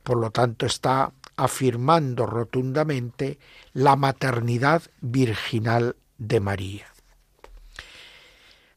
[0.09, 3.39] Por lo tanto, está afirmando rotundamente
[3.75, 6.87] la maternidad virginal de María.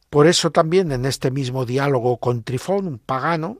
[0.10, 3.60] Por eso también en este mismo diálogo con Trifón, un pagano,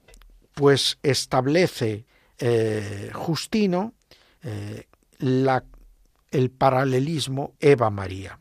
[0.54, 2.04] pues establece
[2.40, 3.94] eh, Justino
[4.44, 4.88] eh,
[5.22, 8.41] el paralelismo Eva-María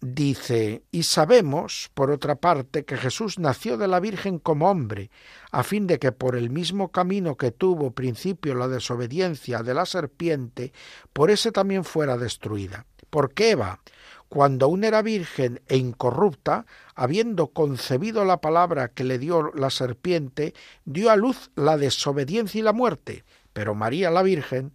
[0.00, 5.10] dice, y sabemos, por otra parte, que Jesús nació de la Virgen como hombre,
[5.50, 9.86] a fin de que por el mismo camino que tuvo principio la desobediencia de la
[9.86, 10.72] serpiente,
[11.12, 12.86] por ese también fuera destruida.
[13.10, 13.80] Porque Eva,
[14.28, 20.54] cuando aún era virgen e incorrupta, habiendo concebido la palabra que le dio la serpiente,
[20.84, 23.24] dio a luz la desobediencia y la muerte.
[23.52, 24.72] Pero María la Virgen,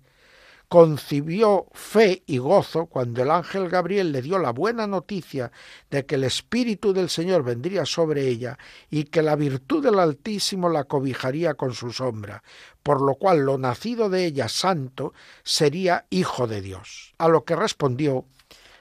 [0.68, 5.51] concibió fe y gozo cuando el ángel Gabriel le dio la buena noticia
[5.89, 8.57] de que el Espíritu del Señor vendría sobre ella
[8.89, 12.43] y que la virtud del Altísimo la cobijaría con su sombra,
[12.82, 15.13] por lo cual lo nacido de ella santo
[15.43, 17.13] sería hijo de Dios.
[17.18, 18.26] A lo que respondió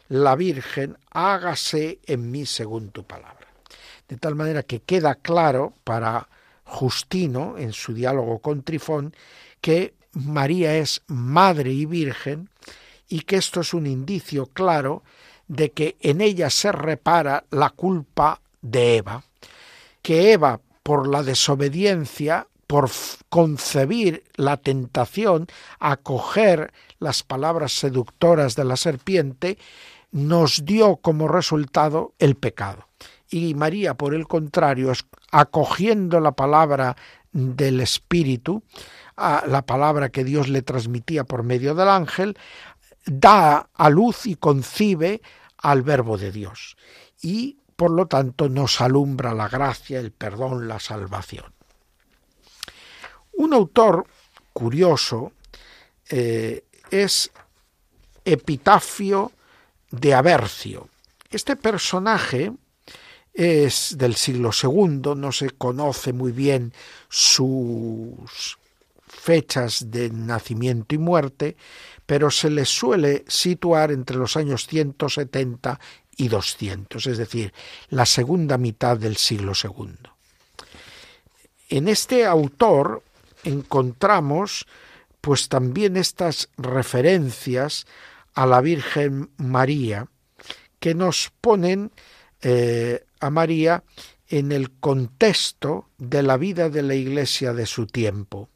[0.08, 3.48] la Virgen, hágase en mí según tu palabra.
[4.08, 6.28] De tal manera que queda claro para
[6.64, 9.14] Justino, en su diálogo con Trifón,
[9.60, 12.48] que María es madre y virgen
[13.08, 15.02] y que esto es un indicio claro
[15.48, 19.24] de que en ella se repara la culpa de Eva,
[20.02, 22.90] que Eva por la desobediencia, por
[23.28, 25.46] concebir la tentación,
[25.78, 29.58] acoger las palabras seductoras de la serpiente,
[30.12, 32.88] nos dio como resultado el pecado.
[33.30, 34.92] Y María, por el contrario,
[35.30, 36.96] acogiendo la palabra
[37.32, 38.62] del Espíritu,
[39.16, 42.36] a la palabra que Dios le transmitía por medio del ángel,
[43.06, 45.22] da a luz y concibe
[45.58, 46.76] al verbo de Dios.
[47.22, 51.52] Y por lo tanto nos alumbra la gracia, el perdón, la salvación.
[53.32, 54.06] Un autor
[54.52, 55.32] curioso
[56.08, 57.30] eh, es
[58.24, 59.32] Epitafio
[59.90, 60.88] de Abercio.
[61.30, 62.52] Este personaje
[63.32, 66.72] es del siglo II, no se conoce muy bien
[67.08, 68.58] sus
[69.24, 71.56] fechas de nacimiento y muerte,
[72.04, 75.80] pero se le suele situar entre los años 170
[76.18, 77.54] y 200, es decir,
[77.88, 79.96] la segunda mitad del siglo II.
[81.70, 83.02] En este autor
[83.44, 84.66] encontramos
[85.22, 87.86] pues también estas referencias
[88.34, 90.06] a la Virgen María
[90.78, 91.92] que nos ponen
[92.42, 93.84] eh, a María
[94.28, 98.50] en el contexto de la vida de la Iglesia de su tiempo.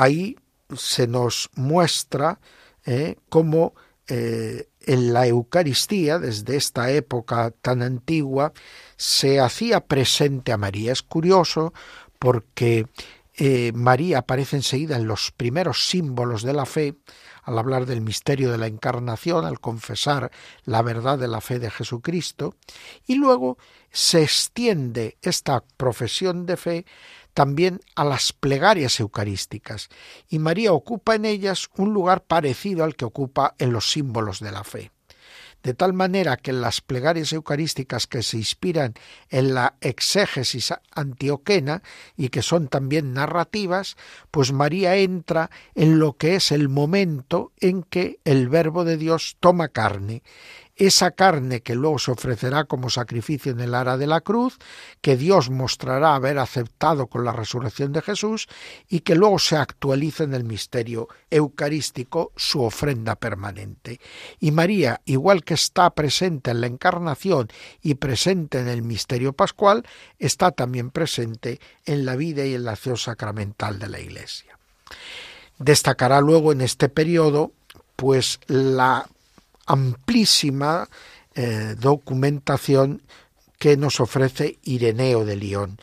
[0.00, 0.36] Ahí
[0.76, 2.38] se nos muestra
[2.86, 3.74] eh, cómo
[4.06, 8.52] eh, en la Eucaristía, desde esta época tan antigua,
[8.96, 10.92] se hacía presente a María.
[10.92, 11.72] Es curioso
[12.20, 12.86] porque
[13.34, 16.94] eh, María aparece enseguida en los primeros símbolos de la fe,
[17.42, 20.30] al hablar del misterio de la encarnación, al confesar
[20.64, 22.54] la verdad de la fe de Jesucristo,
[23.04, 23.58] y luego
[23.90, 26.86] se extiende esta profesión de fe
[27.38, 29.90] también a las plegarias eucarísticas,
[30.28, 34.50] y María ocupa en ellas un lugar parecido al que ocupa en los símbolos de
[34.50, 34.90] la fe.
[35.62, 38.94] De tal manera que las plegarias eucarísticas que se inspiran
[39.30, 41.84] en la exégesis antioquena
[42.16, 43.96] y que son también narrativas,
[44.32, 49.36] pues María entra en lo que es el momento en que el Verbo de Dios
[49.38, 50.24] toma carne
[50.78, 54.58] esa carne que luego se ofrecerá como sacrificio en el ara de la cruz,
[55.00, 58.48] que Dios mostrará haber aceptado con la resurrección de Jesús
[58.88, 64.00] y que luego se actualiza en el misterio eucarístico su ofrenda permanente.
[64.38, 67.48] Y María, igual que está presente en la encarnación
[67.82, 69.84] y presente en el misterio pascual,
[70.18, 74.56] está también presente en la vida y en la acción sacramental de la Iglesia.
[75.58, 77.52] Destacará luego en este periodo
[77.96, 79.08] pues la
[79.68, 80.88] amplísima
[81.34, 83.02] eh, documentación
[83.58, 85.78] que nos ofrece Ireneo de León,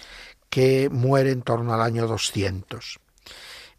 [0.49, 2.99] que muere en torno al año 200.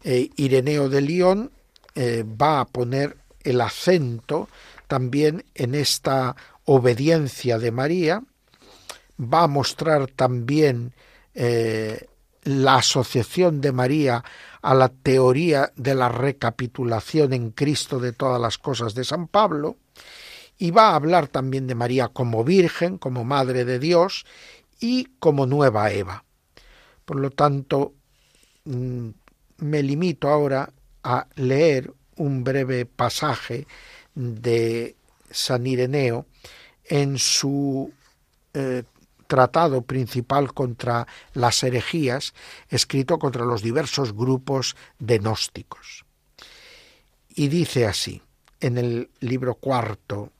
[0.03, 1.51] Eh, Ireneo de León
[1.93, 4.49] eh, va a poner el acento
[4.87, 6.35] también en esta
[6.65, 8.23] obediencia de María,
[9.19, 10.93] va a mostrar también
[12.43, 14.23] la asociación de María
[14.61, 19.77] a la teoría de la recapitulación en Cristo de todas las cosas de San Pablo,
[20.57, 24.25] y va a hablar también de María como Virgen, como Madre de Dios
[24.79, 26.23] y como nueva Eva.
[27.05, 27.93] Por lo tanto,
[28.65, 29.09] mm,
[29.57, 30.71] me limito ahora
[31.03, 33.67] a leer un breve pasaje
[34.15, 34.95] de
[35.29, 36.25] San Ireneo
[36.83, 37.91] en su
[38.53, 38.83] eh,
[39.27, 42.33] tratado principal contra las herejías,
[42.69, 46.05] escrito contra los diversos grupos de gnósticos.
[47.29, 48.21] Y dice así,
[48.59, 50.31] en el libro cuarto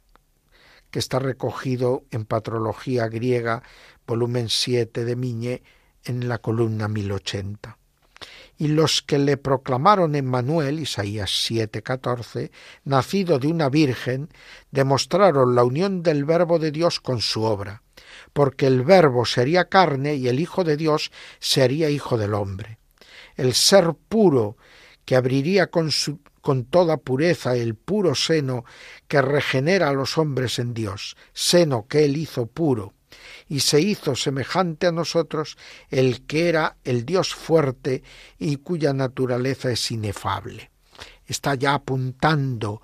[0.91, 3.63] que está recogido en Patrología Griega,
[4.05, 5.63] volumen 7 de Miñe,
[6.03, 7.77] en la columna 1080.
[8.57, 12.51] Y los que le proclamaron Emmanuel, Isaías 7:14,
[12.85, 14.29] nacido de una virgen,
[14.71, 17.83] demostraron la unión del Verbo de Dios con su obra,
[18.33, 22.79] porque el Verbo sería carne y el Hijo de Dios sería Hijo del hombre.
[23.35, 24.57] El ser puro
[25.05, 28.63] que abriría con su con toda pureza el puro seno
[29.09, 32.93] que regenera a los hombres en Dios, seno que Él hizo puro,
[33.49, 35.57] y se hizo semejante a nosotros
[35.89, 38.01] el que era el Dios fuerte
[38.39, 40.71] y cuya naturaleza es inefable.
[41.25, 42.81] Está ya apuntando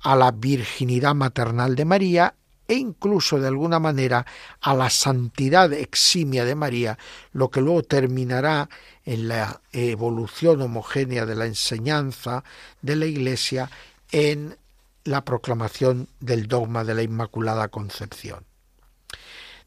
[0.00, 2.34] a la virginidad maternal de María
[2.68, 4.26] e incluso de alguna manera
[4.60, 6.98] a la santidad eximia de María,
[7.32, 8.68] lo que luego terminará
[9.06, 12.44] en la evolución homogénea de la enseñanza
[12.82, 13.70] de la Iglesia
[14.12, 14.56] en
[15.04, 18.44] la proclamación del dogma de la Inmaculada Concepción.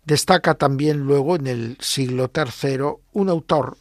[0.03, 2.79] Destaca también luego en el siglo III
[3.13, 3.77] un autor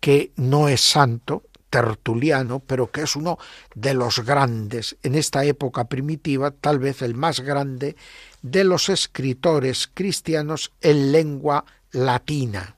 [0.00, 3.38] que no es santo, tertuliano, pero que es uno
[3.74, 7.96] de los grandes en esta época primitiva, tal vez el más grande
[8.42, 12.76] de los escritores cristianos en lengua latina.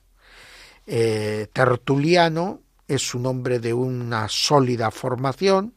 [0.87, 5.73] Eh, Tertuliano es un hombre de una sólida formación,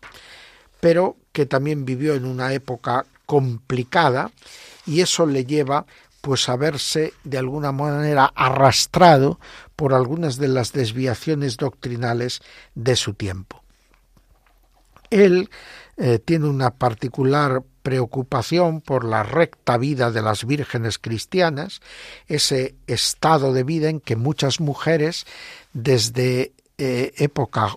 [0.80, 4.30] pero que también vivió en una época complicada
[4.86, 5.86] y eso le lleva
[6.20, 9.40] pues a verse de alguna manera arrastrado
[9.74, 12.40] por algunas de las desviaciones doctrinales
[12.74, 13.62] de su tiempo.
[15.08, 15.50] Él
[15.96, 21.80] eh, tiene una particular preocupación por la recta vida de las vírgenes cristianas,
[22.28, 25.26] ese estado de vida en que muchas mujeres
[25.72, 27.76] desde eh, época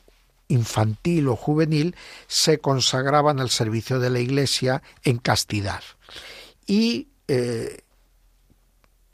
[0.50, 1.96] infantil o juvenil
[2.28, 5.82] se consagraban al servicio de la Iglesia en castidad.
[6.68, 7.80] Y eh,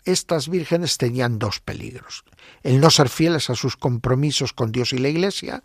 [0.04, 2.26] estas vírgenes tenían dos peligros.
[2.62, 5.64] El no ser fieles a sus compromisos con Dios y la Iglesia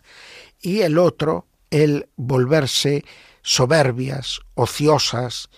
[0.61, 3.03] y el otro, el volverse
[3.45, 5.49] soberbias, ociosas,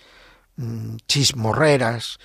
[0.56, 2.18] mm, chismorreras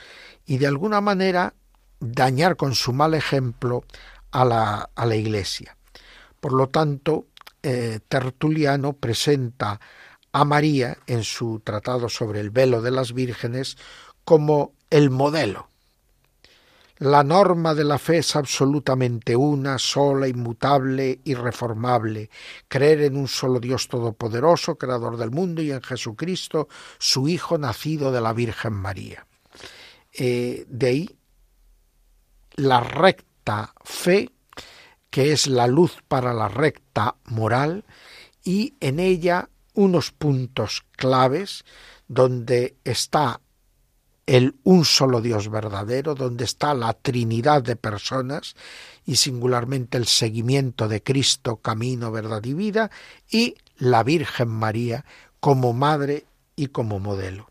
[0.46, 1.54] y de alguna manera
[2.02, 3.86] dañar con su mal ejemplo
[4.32, 5.78] a la, a la Iglesia.
[6.42, 7.28] Por lo tanto,
[7.64, 9.80] eh, Tertuliano presenta
[10.34, 13.78] a María en su tratado sobre el velo de las vírgenes
[14.26, 15.70] como el modelo.
[17.04, 22.30] La norma de la fe es absolutamente una, sola, inmutable, irreformable.
[22.70, 28.10] Creer en un solo Dios todopoderoso, creador del mundo, y en Jesucristo, su Hijo nacido
[28.14, 29.28] de la Virgen María.
[30.14, 31.18] Eh, de ahí
[32.56, 34.30] la recta fe,
[35.10, 37.84] que es la luz para la recta moral,
[38.46, 41.66] y en ella unos puntos claves
[42.08, 43.42] donde está
[44.26, 48.56] el un solo Dios verdadero, donde está la Trinidad de personas
[49.06, 52.90] y singularmente el seguimiento de Cristo, camino, verdad y vida,
[53.30, 55.04] y la Virgen María
[55.40, 57.50] como madre y como modelo.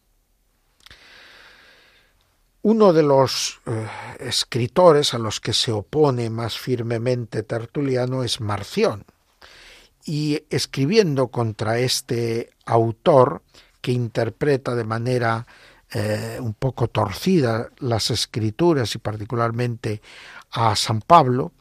[2.62, 3.88] Uno de los eh,
[4.20, 9.04] escritores a los que se opone más firmemente Tertuliano es Marción,
[10.04, 13.42] y escribiendo contra este autor
[13.80, 15.46] que interpreta de manera
[15.94, 20.00] eh, un poco torcida las escrituras y particularmente
[20.50, 21.52] a San Pablo,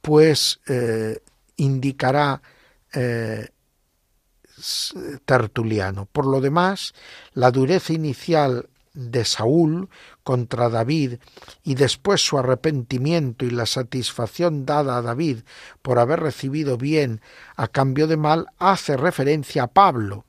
[0.00, 1.18] pues eh,
[1.56, 2.40] indicará
[2.92, 3.48] eh,
[5.24, 6.06] Tertuliano.
[6.06, 6.94] Por lo demás,
[7.34, 9.88] la dureza inicial de Saúl
[10.22, 11.14] contra David
[11.64, 15.38] y después su arrepentimiento y la satisfacción dada a David
[15.80, 17.20] por haber recibido bien
[17.56, 20.26] a cambio de mal hace referencia a Pablo,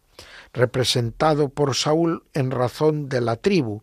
[0.53, 3.81] representado por Saúl en razón de la tribu,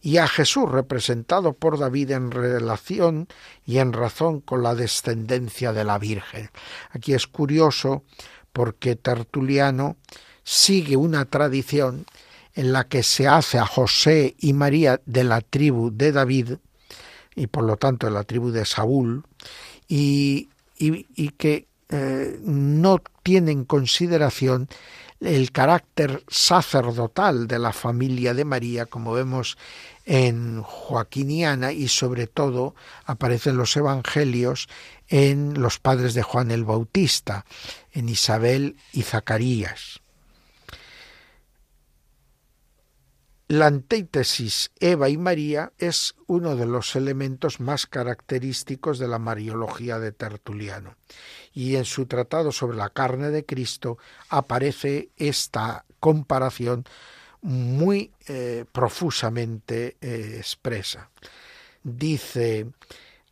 [0.00, 3.28] y a Jesús representado por David en relación
[3.66, 6.50] y en razón con la descendencia de la Virgen.
[6.90, 8.04] Aquí es curioso
[8.52, 9.96] porque Tertuliano
[10.44, 12.06] sigue una tradición
[12.54, 16.52] en la que se hace a José y María de la tribu de David
[17.34, 19.24] y por lo tanto de la tribu de Saúl
[19.88, 20.48] y,
[21.36, 24.68] que eh, no tiene en consideración
[25.20, 29.58] el carácter sacerdotal de la familia de María, como vemos
[30.04, 34.68] en Joaquiniana y sobre todo aparecen los evangelios
[35.08, 37.44] en los padres de Juan el Bautista,
[37.92, 40.00] en Isabel y Zacarías.
[43.48, 49.98] La antítesis Eva y María es uno de los elementos más característicos de la Mariología
[49.98, 50.96] de Tertuliano,
[51.54, 53.96] y en su tratado sobre la carne de Cristo
[54.28, 56.84] aparece esta comparación
[57.40, 61.08] muy eh, profusamente eh, expresa.
[61.82, 62.66] Dice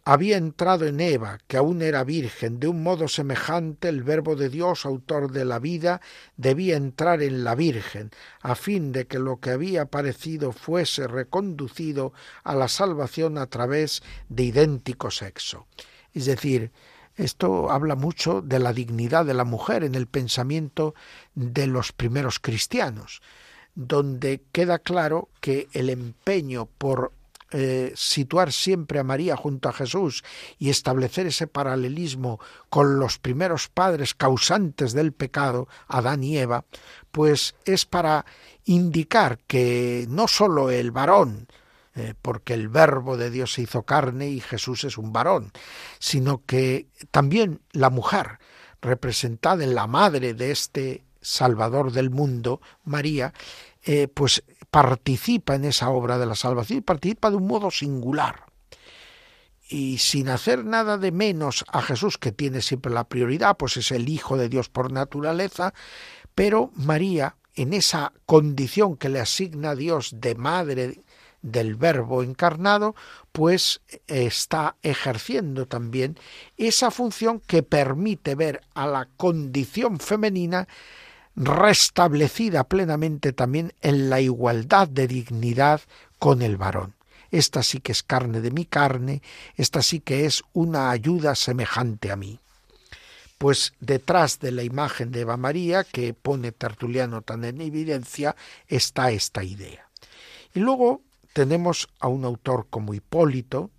[0.09, 4.49] había entrado en Eva, que aún era virgen, de un modo semejante el Verbo de
[4.49, 6.01] Dios, autor de la vida,
[6.37, 12.13] debía entrar en la Virgen, a fin de que lo que había parecido fuese reconducido
[12.45, 15.67] a la salvación a través de idéntico sexo.
[16.15, 16.71] Es decir,
[17.17, 20.95] esto habla mucho de la dignidad de la mujer en el pensamiento
[21.35, 23.23] de los primeros cristianos,
[23.75, 27.13] donde queda claro que el empeño por
[27.53, 30.25] eh, situar siempre a María junto a Jesús
[30.59, 32.41] y establecer ese paralelismo
[32.71, 36.65] con los primeros padres causantes del pecado, Adán y Eva,
[37.13, 38.27] pues es para
[38.65, 41.47] indicar que no sólo el varón,
[41.95, 45.53] eh, porque el verbo de Dios se hizo carne y Jesús es un varón,
[45.99, 48.39] sino que también la mujer,
[48.83, 53.33] representada en la madre de este Salvador del mundo, María,
[53.85, 54.43] eh, pues
[54.77, 58.45] participa en esa obra de la salvación y participa de un modo singular.
[59.71, 63.91] Y sin hacer nada de menos a Jesús, que tiene siempre la prioridad, pues es
[63.91, 65.73] el Hijo de Dios por naturaleza,
[66.35, 71.01] pero María, en esa condición que le asigna Dios de madre
[71.41, 72.95] del Verbo encarnado,
[73.33, 76.19] pues está ejerciendo también
[76.59, 80.69] esa función que permite ver a la condición femenina
[81.37, 85.83] restablecida plenamente también en la igualdad de dignidad
[86.19, 86.95] con el varón.
[87.31, 89.23] Esta sí que es carne de mi carne,
[89.57, 92.41] esta sí que es una ayuda semejante a mí.
[93.37, 98.35] Pues detrás de la imagen de Eva María, que pone Tertuliano tan en evidencia,
[98.67, 99.87] está esta idea.
[100.55, 101.03] Y luego
[101.35, 103.71] tenemos a un autor como Hipólito,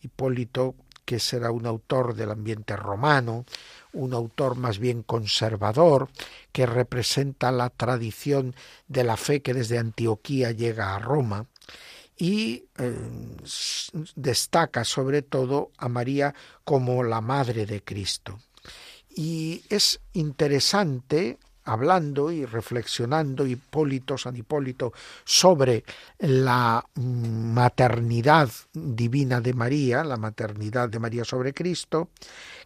[0.00, 3.44] Hipólito que será un autor del ambiente romano,
[3.92, 6.08] un autor más bien conservador,
[6.52, 8.54] que representa la tradición
[8.88, 11.46] de la fe que desde Antioquía llega a Roma,
[12.16, 12.94] y eh,
[14.14, 16.34] destaca sobre todo a María
[16.64, 18.38] como la Madre de Cristo.
[19.08, 24.92] Y es interesante hablando y reflexionando Hipólito, San Hipólito,
[25.24, 25.84] sobre
[26.18, 32.10] la maternidad divina de María, la maternidad de María sobre Cristo,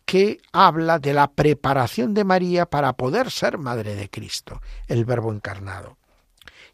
[0.04, 5.32] que habla de la preparación de María para poder ser madre de Cristo, el Verbo
[5.32, 5.96] encarnado.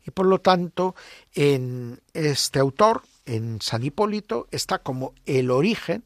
[0.06, 0.94] Y por lo tanto,
[1.34, 6.04] en este autor, en San Hipólito está como el origen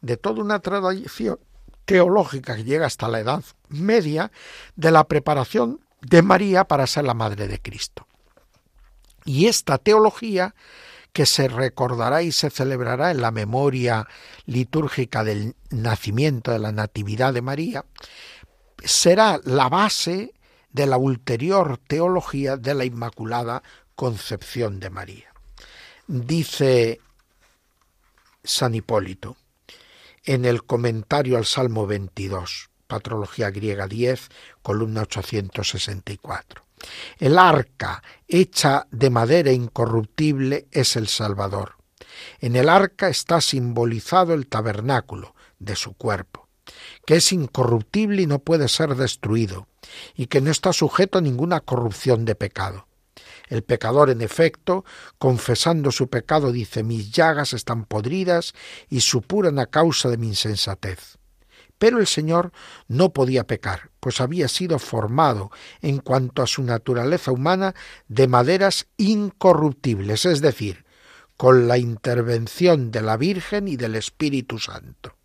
[0.00, 1.38] de toda una tradición
[1.84, 4.30] teológica que llega hasta la Edad Media
[4.76, 8.06] de la preparación de María para ser la Madre de Cristo.
[9.24, 10.54] Y esta teología
[11.12, 14.08] que se recordará y se celebrará en la memoria
[14.46, 17.84] litúrgica del nacimiento de la Natividad de María,
[18.84, 20.32] será la base
[20.70, 23.62] de la ulterior teología de la Inmaculada
[23.94, 25.32] Concepción de María.
[26.06, 27.00] Dice
[28.42, 29.36] San Hipólito
[30.24, 34.28] en el comentario al Salmo 22, Patrología griega 10,
[34.62, 36.61] columna 864.
[37.18, 41.76] El arca hecha de madera incorruptible es el Salvador.
[42.40, 46.48] En el arca está simbolizado el tabernáculo de su cuerpo,
[47.06, 49.68] que es incorruptible y no puede ser destruido,
[50.14, 52.86] y que no está sujeto a ninguna corrupción de pecado.
[53.48, 54.84] El pecador, en efecto,
[55.18, 58.54] confesando su pecado, dice, mis llagas están podridas
[58.88, 61.18] y supuran a causa de mi insensatez.
[61.82, 62.52] Pero el Señor
[62.86, 67.74] no podía pecar, pues había sido formado en cuanto a su naturaleza humana
[68.06, 70.84] de maderas incorruptibles, es decir,
[71.36, 75.16] con la intervención de la Virgen y del Espíritu Santo.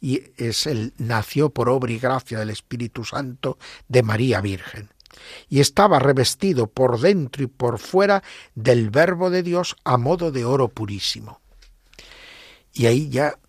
[0.00, 4.90] Y es nació por obra y gracia del Espíritu Santo de María Virgen.
[5.48, 8.22] Y estaba revestido por dentro y por fuera
[8.54, 11.40] del Verbo de Dios a modo de oro purísimo.
[12.72, 13.40] Y ahí ya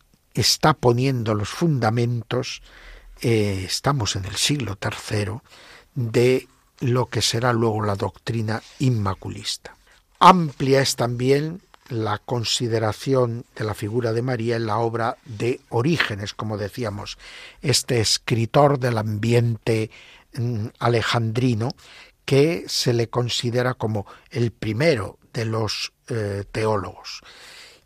[0.41, 2.61] está poniendo los fundamentos,
[3.21, 5.39] eh, estamos en el siglo III,
[5.95, 6.47] de
[6.79, 9.75] lo que será luego la doctrina inmaculista.
[10.19, 16.33] Amplia es también la consideración de la figura de María en la obra de Orígenes,
[16.33, 17.17] como decíamos,
[17.61, 19.89] este escritor del ambiente
[20.33, 21.71] mm, alejandrino
[22.25, 27.21] que se le considera como el primero de los eh, teólogos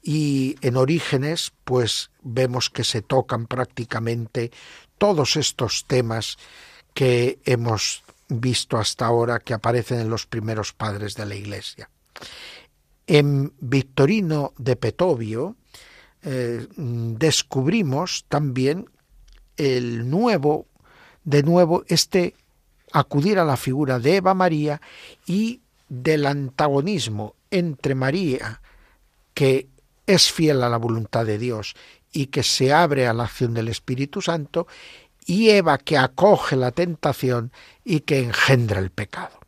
[0.03, 4.51] y en Orígenes pues vemos que se tocan prácticamente
[4.97, 6.37] todos estos temas
[6.93, 11.89] que hemos visto hasta ahora que aparecen en los primeros padres de la Iglesia.
[13.07, 15.55] En Victorino de Petovio
[16.21, 18.89] eh, descubrimos también
[19.57, 20.67] el nuevo,
[21.23, 22.35] de nuevo, este
[22.91, 24.81] acudir a la figura de Eva María
[25.25, 28.61] y del antagonismo entre María,
[29.33, 29.67] que
[30.05, 31.75] es fiel a la voluntad de Dios
[32.11, 34.67] y que se abre a la acción del Espíritu Santo,
[35.25, 37.51] y Eva que acoge la tentación
[37.83, 39.39] y que engendra el pecado.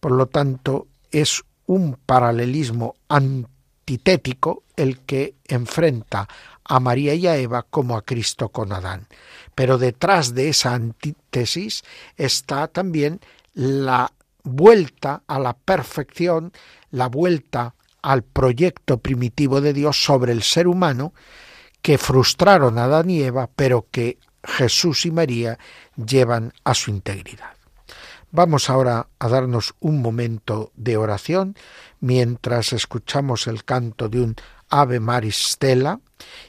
[0.00, 6.28] Por lo tanto, es un paralelismo antitético el que enfrenta
[6.64, 9.06] a María y a Eva como a Cristo con Adán.
[9.54, 11.82] Pero detrás de esa antítesis
[12.16, 13.20] está también
[13.52, 14.12] la
[14.42, 16.52] vuelta a la perfección,
[16.90, 21.14] la vuelta al proyecto primitivo de Dios sobre el ser humano
[21.80, 25.58] que frustraron a Adán y Eva, pero que Jesús y María
[25.96, 27.54] llevan a su integridad.
[28.30, 31.56] Vamos ahora a darnos un momento de oración
[32.00, 34.36] mientras escuchamos el canto de un
[34.68, 36.00] Ave Maris Stella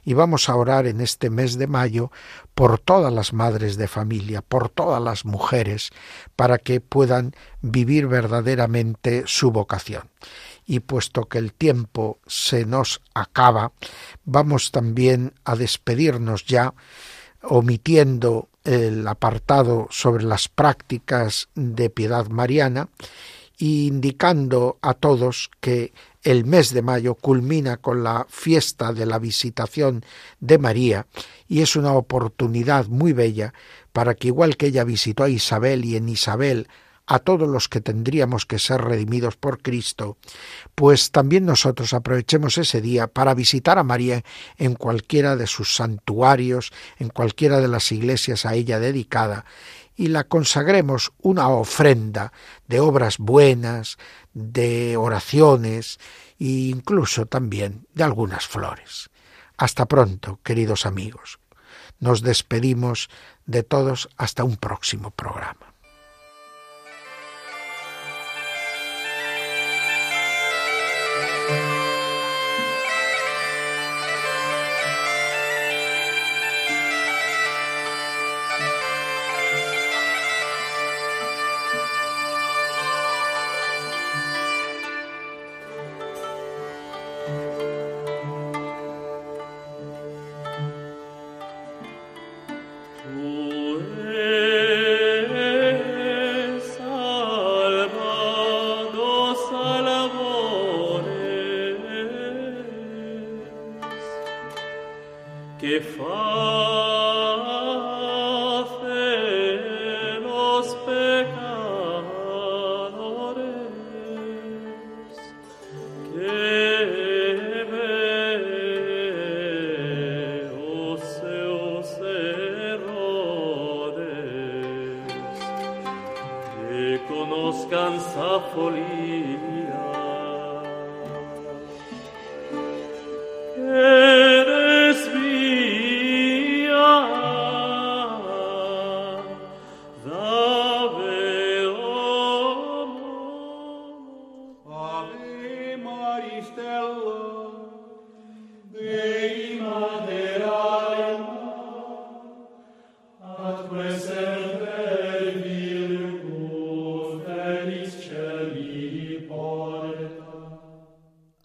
[0.03, 2.11] y vamos a orar en este mes de mayo
[2.53, 5.91] por todas las madres de familia, por todas las mujeres,
[6.35, 10.09] para que puedan vivir verdaderamente su vocación
[10.65, 13.71] y puesto que el tiempo se nos acaba,
[14.23, 16.73] vamos también a despedirnos ya
[17.43, 22.89] omitiendo el apartado sobre las prácticas de piedad mariana
[23.59, 25.93] e indicando a todos que
[26.23, 30.03] el mes de mayo culmina con la fiesta de la visitación
[30.39, 31.05] de María
[31.47, 33.53] y es una oportunidad muy bella
[33.93, 36.67] para que igual que ella visitó a Isabel y en Isabel
[37.07, 40.17] a todos los que tendríamos que ser redimidos por Cristo,
[40.73, 44.23] pues también nosotros aprovechemos ese día para visitar a María
[44.57, 49.45] en cualquiera de sus santuarios, en cualquiera de las iglesias a ella dedicada,
[49.95, 52.33] y la consagremos una ofrenda
[52.67, 53.97] de obras buenas,
[54.33, 55.99] de oraciones
[56.39, 59.09] e incluso también de algunas flores.
[59.57, 61.39] Hasta pronto, queridos amigos.
[61.99, 63.09] Nos despedimos
[63.45, 65.74] de todos hasta un próximo programa.